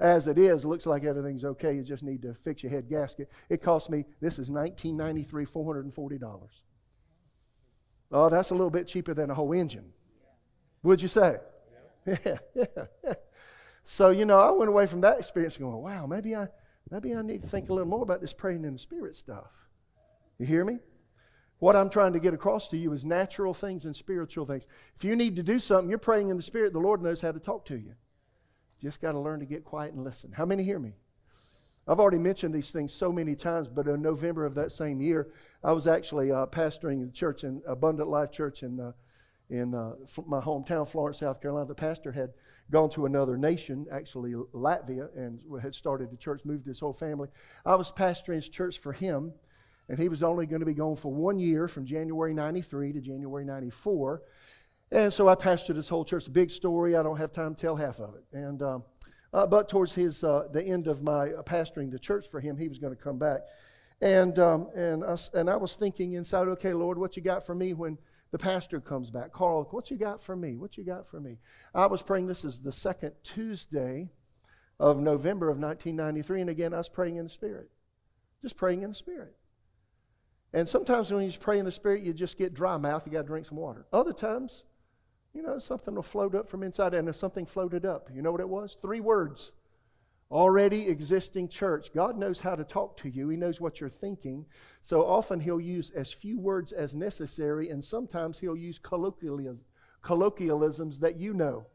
[0.00, 1.74] As it is, looks like everything's okay.
[1.74, 3.30] You just need to fix your head gasket.
[3.48, 6.48] It cost me, this is 1993, $440.
[8.12, 9.92] Oh, that's a little bit cheaper than a whole engine.
[10.82, 11.36] Would you say?
[12.06, 12.16] Yeah,
[12.54, 12.84] yeah.
[13.82, 16.46] So, you know, I went away from that experience going, wow, maybe I,
[16.90, 19.68] maybe I need to think a little more about this praying in the Spirit stuff.
[20.38, 20.78] You hear me?
[21.58, 24.66] What I'm trying to get across to you is natural things and spiritual things.
[24.96, 27.32] If you need to do something, you're praying in the Spirit, the Lord knows how
[27.32, 27.94] to talk to you.
[28.80, 30.32] Just got to learn to get quiet and listen.
[30.32, 30.94] How many hear me?
[31.86, 35.32] I've already mentioned these things so many times, but in November of that same year,
[35.62, 38.92] I was actually uh, pastoring the church in Abundant Life Church in uh,
[39.50, 39.92] in uh,
[40.26, 41.66] my hometown, Florence, South Carolina.
[41.66, 42.30] The pastor had
[42.70, 47.28] gone to another nation, actually Latvia, and had started a church, moved his whole family.
[47.66, 49.32] I was pastoring his church for him,
[49.88, 53.00] and he was only going to be gone for one year from January 93 to
[53.00, 54.22] January 94.
[54.92, 56.32] And so I pastored his whole church.
[56.32, 56.96] Big story.
[56.96, 58.24] I don't have time to tell half of it.
[58.32, 58.84] And um,
[59.32, 62.68] uh, but towards his uh, the end of my pastoring the church for him, he
[62.68, 63.40] was going to come back.
[64.02, 67.54] And um, and I, and I was thinking inside, okay, Lord, what you got for
[67.54, 67.98] me when
[68.30, 69.32] the pastor comes back.
[69.32, 70.56] Carl, what you got for me?
[70.56, 71.38] What you got for me?
[71.74, 74.10] I was praying, this is the second Tuesday
[74.78, 77.70] of November of 1993, and again, I was praying in the Spirit.
[78.40, 79.36] Just praying in the Spirit.
[80.52, 83.22] And sometimes when you pray in the Spirit, you just get dry mouth, you got
[83.22, 83.86] to drink some water.
[83.92, 84.64] Other times,
[85.34, 88.08] you know, something will float up from inside, and something floated up.
[88.12, 88.74] You know what it was?
[88.74, 89.52] Three words
[90.30, 91.92] already existing church.
[91.92, 94.46] God knows how to talk to you, He knows what you're thinking.
[94.80, 99.64] So often He'll use as few words as necessary, and sometimes He'll use colloquialisms
[101.00, 101.66] that you know.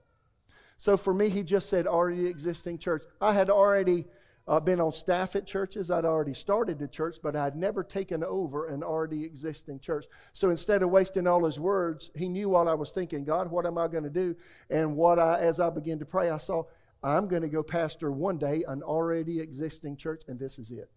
[0.78, 3.04] So for me, He just said already existing church.
[3.20, 4.06] I had already.
[4.48, 5.90] Uh, been on staff at churches.
[5.90, 10.06] I'd already started the church, but I'd never taken over an already existing church.
[10.34, 13.24] So instead of wasting all his words, he knew what I was thinking.
[13.24, 14.36] God, what am I going to do?
[14.70, 16.66] And what I, as I began to pray, I saw
[17.06, 20.90] I'm going to go pastor one day an already existing church, and this is it.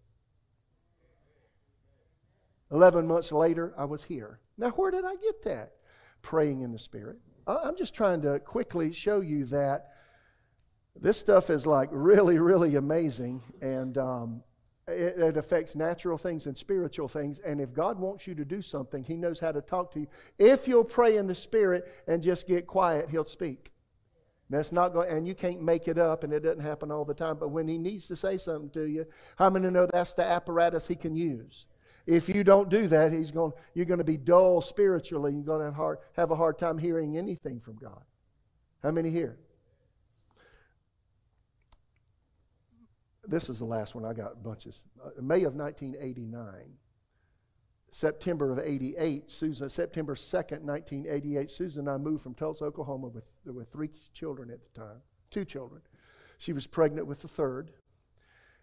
[2.71, 4.39] 11 months later, I was here.
[4.57, 5.73] Now, where did I get that?
[6.23, 7.17] Praying in the Spirit.
[7.45, 9.89] I'm just trying to quickly show you that
[10.99, 14.43] this stuff is like really, really amazing, and um,
[14.87, 17.39] it, it, affects natural things and spiritual things.
[17.39, 20.07] And if God wants you to do something, He knows how to talk to you.
[20.39, 23.71] If you'll pray in the Spirit and just get quiet, He'll speak.
[24.49, 27.13] That's not going, and you can't make it up, and it doesn't happen all the
[27.13, 27.37] time.
[27.37, 29.05] But when he needs to say something to you,
[29.37, 31.67] how many know that's the apparatus he can use?
[32.07, 35.33] If you don't do that, he's going, you're going to be dull spiritually.
[35.33, 38.01] You're going to have, hard, have a hard time hearing anything from God.
[38.81, 39.37] How many here?
[43.27, 44.05] This is the last one.
[44.05, 44.85] I got bunches.
[45.03, 46.49] Uh, May of 1989.
[47.91, 53.39] September of 88, Susan, September 2nd, 1988, Susan and I moved from Tulsa, Oklahoma with,
[53.45, 55.81] with three children at the time, two children.
[56.37, 57.71] She was pregnant with the third.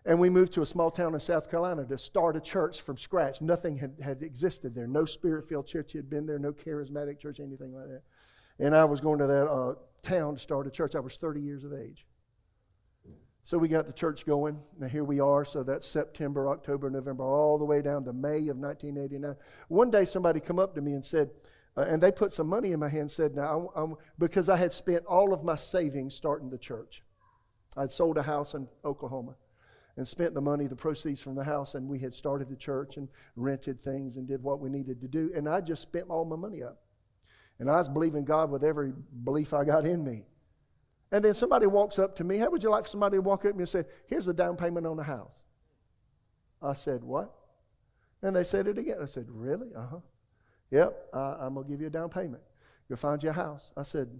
[0.05, 2.97] And we moved to a small town in South Carolina to start a church from
[2.97, 3.43] scratch.
[3.43, 4.87] Nothing had, had existed there.
[4.87, 8.03] No spirit filled church had been there, no charismatic church, anything like that.
[8.61, 10.95] And I was going to that uh, town to start a church.
[10.95, 12.07] I was 30 years of age.
[13.47, 14.59] So we got the church going.
[14.77, 15.45] Now here we are.
[15.45, 19.37] So that's September, October, November, all the way down to May of 1989.
[19.69, 21.31] One day somebody come up to me and said,
[21.77, 24.49] uh, and they put some money in my hand and said, now, I'm, I'm, because
[24.49, 27.05] I had spent all of my savings starting the church.
[27.77, 29.37] I'd sold a house in Oklahoma
[29.97, 32.97] and spent the money, the proceeds from the house, and we had started the church
[32.97, 35.31] and rented things and did what we needed to do.
[35.37, 36.81] And I just spent all my money up.
[37.61, 38.93] And I was believing God with every
[39.23, 40.25] belief I got in me.
[41.17, 42.37] And then somebody walks up to me.
[42.37, 44.55] How would you like somebody to walk up to me and say, Here's a down
[44.55, 45.45] payment on the house?
[46.61, 47.35] I said, What?
[48.21, 48.99] And they said it again.
[49.01, 49.69] I said, Really?
[49.75, 50.01] Uh huh.
[50.71, 52.43] Yep, uh, I'm going to give you a down payment.
[52.87, 53.73] You'll find your house.
[53.79, 54.11] I said,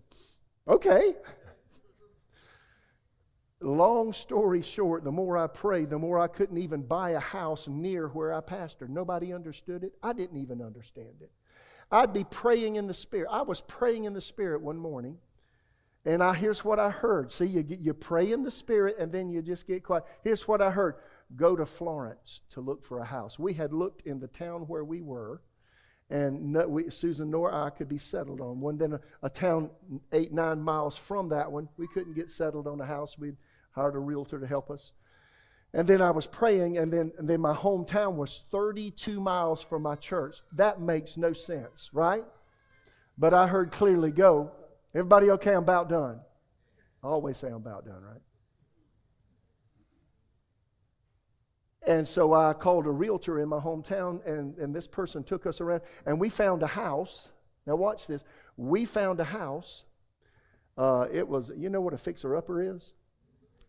[0.67, 1.13] Okay.
[3.61, 7.69] Long story short, the more I prayed, the more I couldn't even buy a house
[7.69, 8.89] near where I pastored.
[8.89, 9.93] Nobody understood it.
[10.03, 11.31] I didn't even understand it.
[11.93, 13.29] I'd be praying in the Spirit.
[13.31, 15.19] I was praying in the Spirit one morning,
[16.07, 17.33] and I here's what I heard.
[17.33, 20.05] See, you, you pray in the Spirit, and then you just get quiet.
[20.23, 20.95] Here's what I heard
[21.35, 23.39] go to Florence to look for a house.
[23.39, 25.43] We had looked in the town where we were,
[26.09, 28.79] and no, we, Susan nor I could be settled on one.
[28.79, 29.71] Then a, a, town
[30.13, 33.19] eight, nine miles from that one, we couldn't get settled on a house.
[33.19, 33.37] We'd
[33.73, 34.93] hired a realtor to help us.
[35.75, 39.83] And then I was praying, and then, and then my hometown was 32 miles from
[39.83, 40.39] my church.
[40.53, 42.25] That makes no sense, right?
[43.19, 44.53] But I heard clearly go.
[44.97, 45.53] Everybody okay?
[45.53, 46.21] I'm about done.
[47.05, 48.23] I always say I'm about done, right?
[51.87, 55.61] And so I called a realtor in my hometown, and, and this person took us
[55.61, 57.31] around, and we found a house.
[57.67, 58.25] Now, watch this.
[58.57, 59.85] We found a house.
[60.79, 62.95] Uh, it was, you know what a fixer upper is?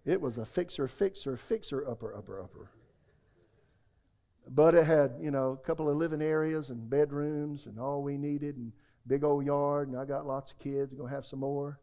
[0.05, 2.71] It was a fixer, fixer, fixer, upper, upper, upper.
[4.49, 8.17] But it had, you know, a couple of living areas and bedrooms and all we
[8.17, 8.71] needed and
[9.07, 9.87] big old yard.
[9.87, 10.93] And I got lots of kids.
[10.93, 11.79] Gonna have some more.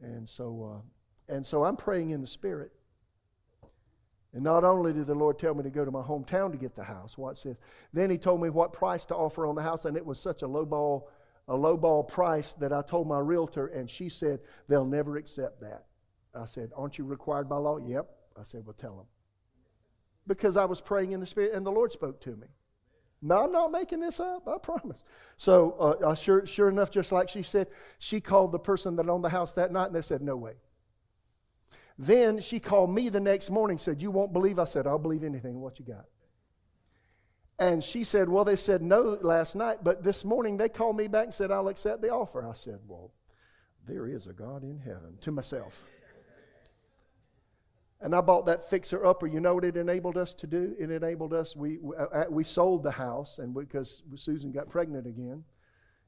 [0.00, 0.82] And so,
[1.28, 2.72] uh, and so I'm praying in the Spirit.
[4.32, 6.76] And not only did the Lord tell me to go to my hometown to get
[6.76, 7.58] the house, watch this.
[7.92, 10.42] Then He told me what price to offer on the house, and it was such
[10.42, 11.10] a low ball,
[11.48, 15.60] a low ball price that I told my realtor, and she said they'll never accept
[15.62, 15.86] that.
[16.34, 17.78] I said, Aren't you required by law?
[17.78, 18.08] Yep.
[18.38, 19.06] I said, Well, tell them.
[20.26, 22.48] Because I was praying in the Spirit and the Lord spoke to me.
[23.20, 25.02] No, I'm not making this up, I promise.
[25.36, 27.66] So, uh, sure, sure enough, just like she said,
[27.98, 30.54] she called the person that owned the house that night and they said, No way.
[31.98, 34.58] Then she called me the next morning, said, You won't believe?
[34.58, 35.60] I said, I'll believe anything.
[35.60, 36.04] What you got?
[37.58, 41.08] And she said, Well, they said no last night, but this morning they called me
[41.08, 42.48] back and said, I'll accept the offer.
[42.48, 43.10] I said, Well,
[43.84, 45.84] there is a God in heaven to myself.
[48.00, 49.26] And I bought that fixer upper.
[49.26, 50.74] You know what it enabled us to do?
[50.78, 55.06] It enabled us, we, we, uh, we sold the house and because Susan got pregnant
[55.06, 55.44] again.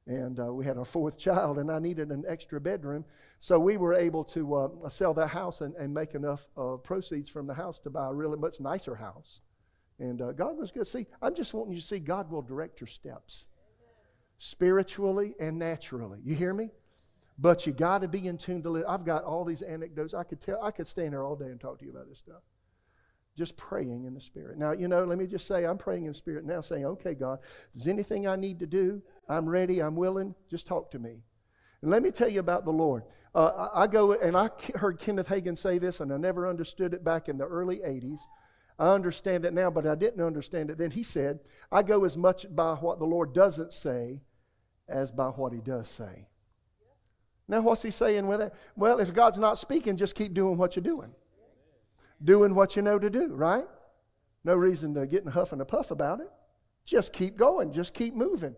[0.07, 3.05] And uh, we had our fourth child, and I needed an extra bedroom.
[3.39, 7.29] So we were able to uh, sell that house and, and make enough uh, proceeds
[7.29, 9.41] from the house to buy a really much nicer house.
[9.99, 10.87] And uh, God was good.
[10.87, 13.49] See, I'm just wanting you to see God will direct your steps
[14.39, 16.21] spiritually and naturally.
[16.25, 16.71] You hear me?
[17.41, 18.85] But you got to be in tune to live.
[18.87, 20.13] I've got all these anecdotes.
[20.13, 20.63] I could tell.
[20.63, 22.43] I could stand here all day and talk to you about this stuff.
[23.35, 24.59] Just praying in the Spirit.
[24.59, 27.39] Now, you know, let me just say, I'm praying in Spirit now, saying, okay, God,
[27.43, 31.23] if there's anything I need to do, I'm ready, I'm willing, just talk to me.
[31.81, 33.05] And let me tell you about the Lord.
[33.35, 36.93] Uh, I, I go, and I heard Kenneth Hagin say this, and I never understood
[36.93, 38.21] it back in the early 80s.
[38.79, 40.91] I understand it now, but I didn't understand it then.
[40.91, 44.25] He said, I go as much by what the Lord doesn't say
[44.89, 46.30] as by what he does say.
[47.51, 48.55] Now, what's he saying with it?
[48.77, 51.11] Well, if God's not speaking, just keep doing what you're doing.
[52.23, 53.65] Doing what you know to do, right?
[54.45, 56.31] No reason to get in a huff and a puff about it.
[56.85, 58.55] Just keep going, just keep moving.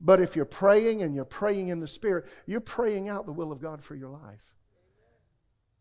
[0.00, 3.50] But if you're praying and you're praying in the Spirit, you're praying out the will
[3.50, 4.54] of God for your life.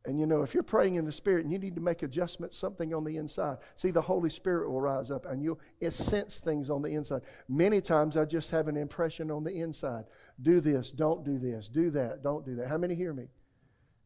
[0.05, 2.57] And you know, if you're praying in the Spirit and you need to make adjustments,
[2.57, 6.69] something on the inside, see, the Holy Spirit will rise up and you'll sense things
[6.69, 7.21] on the inside.
[7.47, 10.05] Many times I just have an impression on the inside.
[10.41, 12.69] Do this, don't do this, do that, don't do that.
[12.69, 13.27] How many hear me?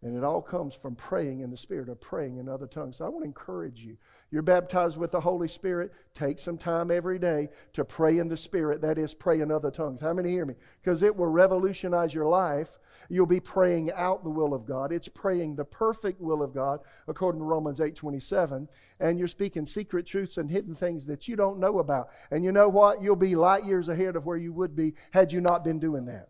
[0.04, 2.98] And it all comes from praying in the Spirit or praying in other tongues.
[2.98, 3.96] So I want to encourage you.
[4.32, 5.94] You're baptized with the Holy Spirit.
[6.14, 8.82] Take some time every day to pray in the Spirit.
[8.82, 10.02] That is, pray in other tongues.
[10.02, 10.56] How many hear me?
[10.82, 12.78] Because it will revolutionize your life.
[13.10, 14.92] You'll be praying out the will of God.
[14.92, 18.68] It's praying the perfect will of God, according to Romans 8 27.
[19.00, 22.10] And you're speaking secret truths and hidden things that you don't know about.
[22.30, 23.02] And you know what?
[23.02, 26.04] You'll be light years ahead of where you would be had you not been doing
[26.06, 26.28] that.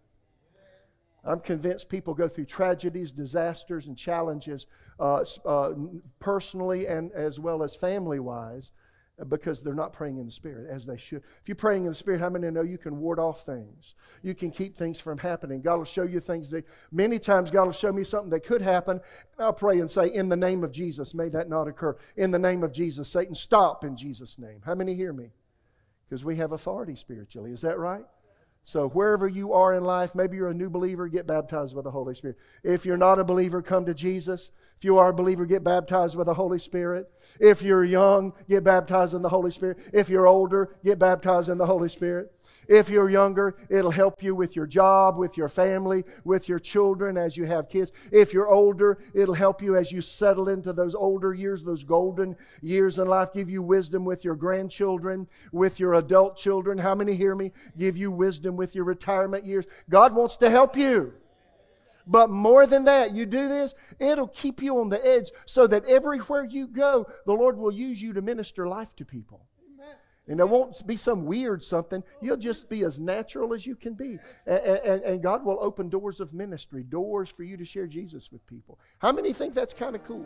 [1.26, 4.68] I'm convinced people go through tragedies, disasters, and challenges
[5.00, 5.74] uh, uh,
[6.20, 8.72] personally and as well as family wise
[9.30, 11.22] because they're not praying in the Spirit as they should.
[11.42, 13.94] If you're praying in the Spirit, how many know you can ward off things?
[14.24, 15.62] You can keep things from happening.
[15.62, 18.62] God will show you things that many times God will show me something that could
[18.62, 19.00] happen.
[19.38, 21.96] I'll pray and say, In the name of Jesus, may that not occur.
[22.18, 24.62] In the name of Jesus, Satan, stop in Jesus' name.
[24.66, 25.30] How many hear me?
[26.06, 27.52] Because we have authority spiritually.
[27.52, 28.04] Is that right?
[28.66, 31.92] So, wherever you are in life, maybe you're a new believer, get baptized with the
[31.92, 32.38] Holy Spirit.
[32.64, 34.52] If you're not a believer, come to Jesus.
[34.78, 37.12] If you are a believer, get baptized with the Holy Spirit.
[37.42, 39.90] If you're young, get baptized in the Holy Spirit.
[39.94, 42.32] If you're older, get baptized in the Holy Spirit.
[42.70, 47.18] If you're younger, it'll help you with your job, with your family, with your children
[47.18, 47.92] as you have kids.
[48.14, 52.38] If you're older, it'll help you as you settle into those older years, those golden
[52.62, 56.78] years in life, give you wisdom with your grandchildren, with your adult children.
[56.78, 57.52] How many hear me?
[57.78, 59.66] Give you wisdom with your retirement years.
[59.90, 61.14] God wants to help you.
[62.06, 65.86] But more than that, you do this, it'll keep you on the edge so that
[65.90, 69.48] everywhere you go, the Lord will use you to minister life to people.
[70.28, 72.02] And it won't be some weird something.
[72.22, 74.18] You'll just be as natural as you can be.
[74.46, 78.32] And, and, and, God will open doors of ministry, doors for you to share Jesus
[78.32, 78.80] with people.
[79.00, 80.26] How many think that's kind of cool?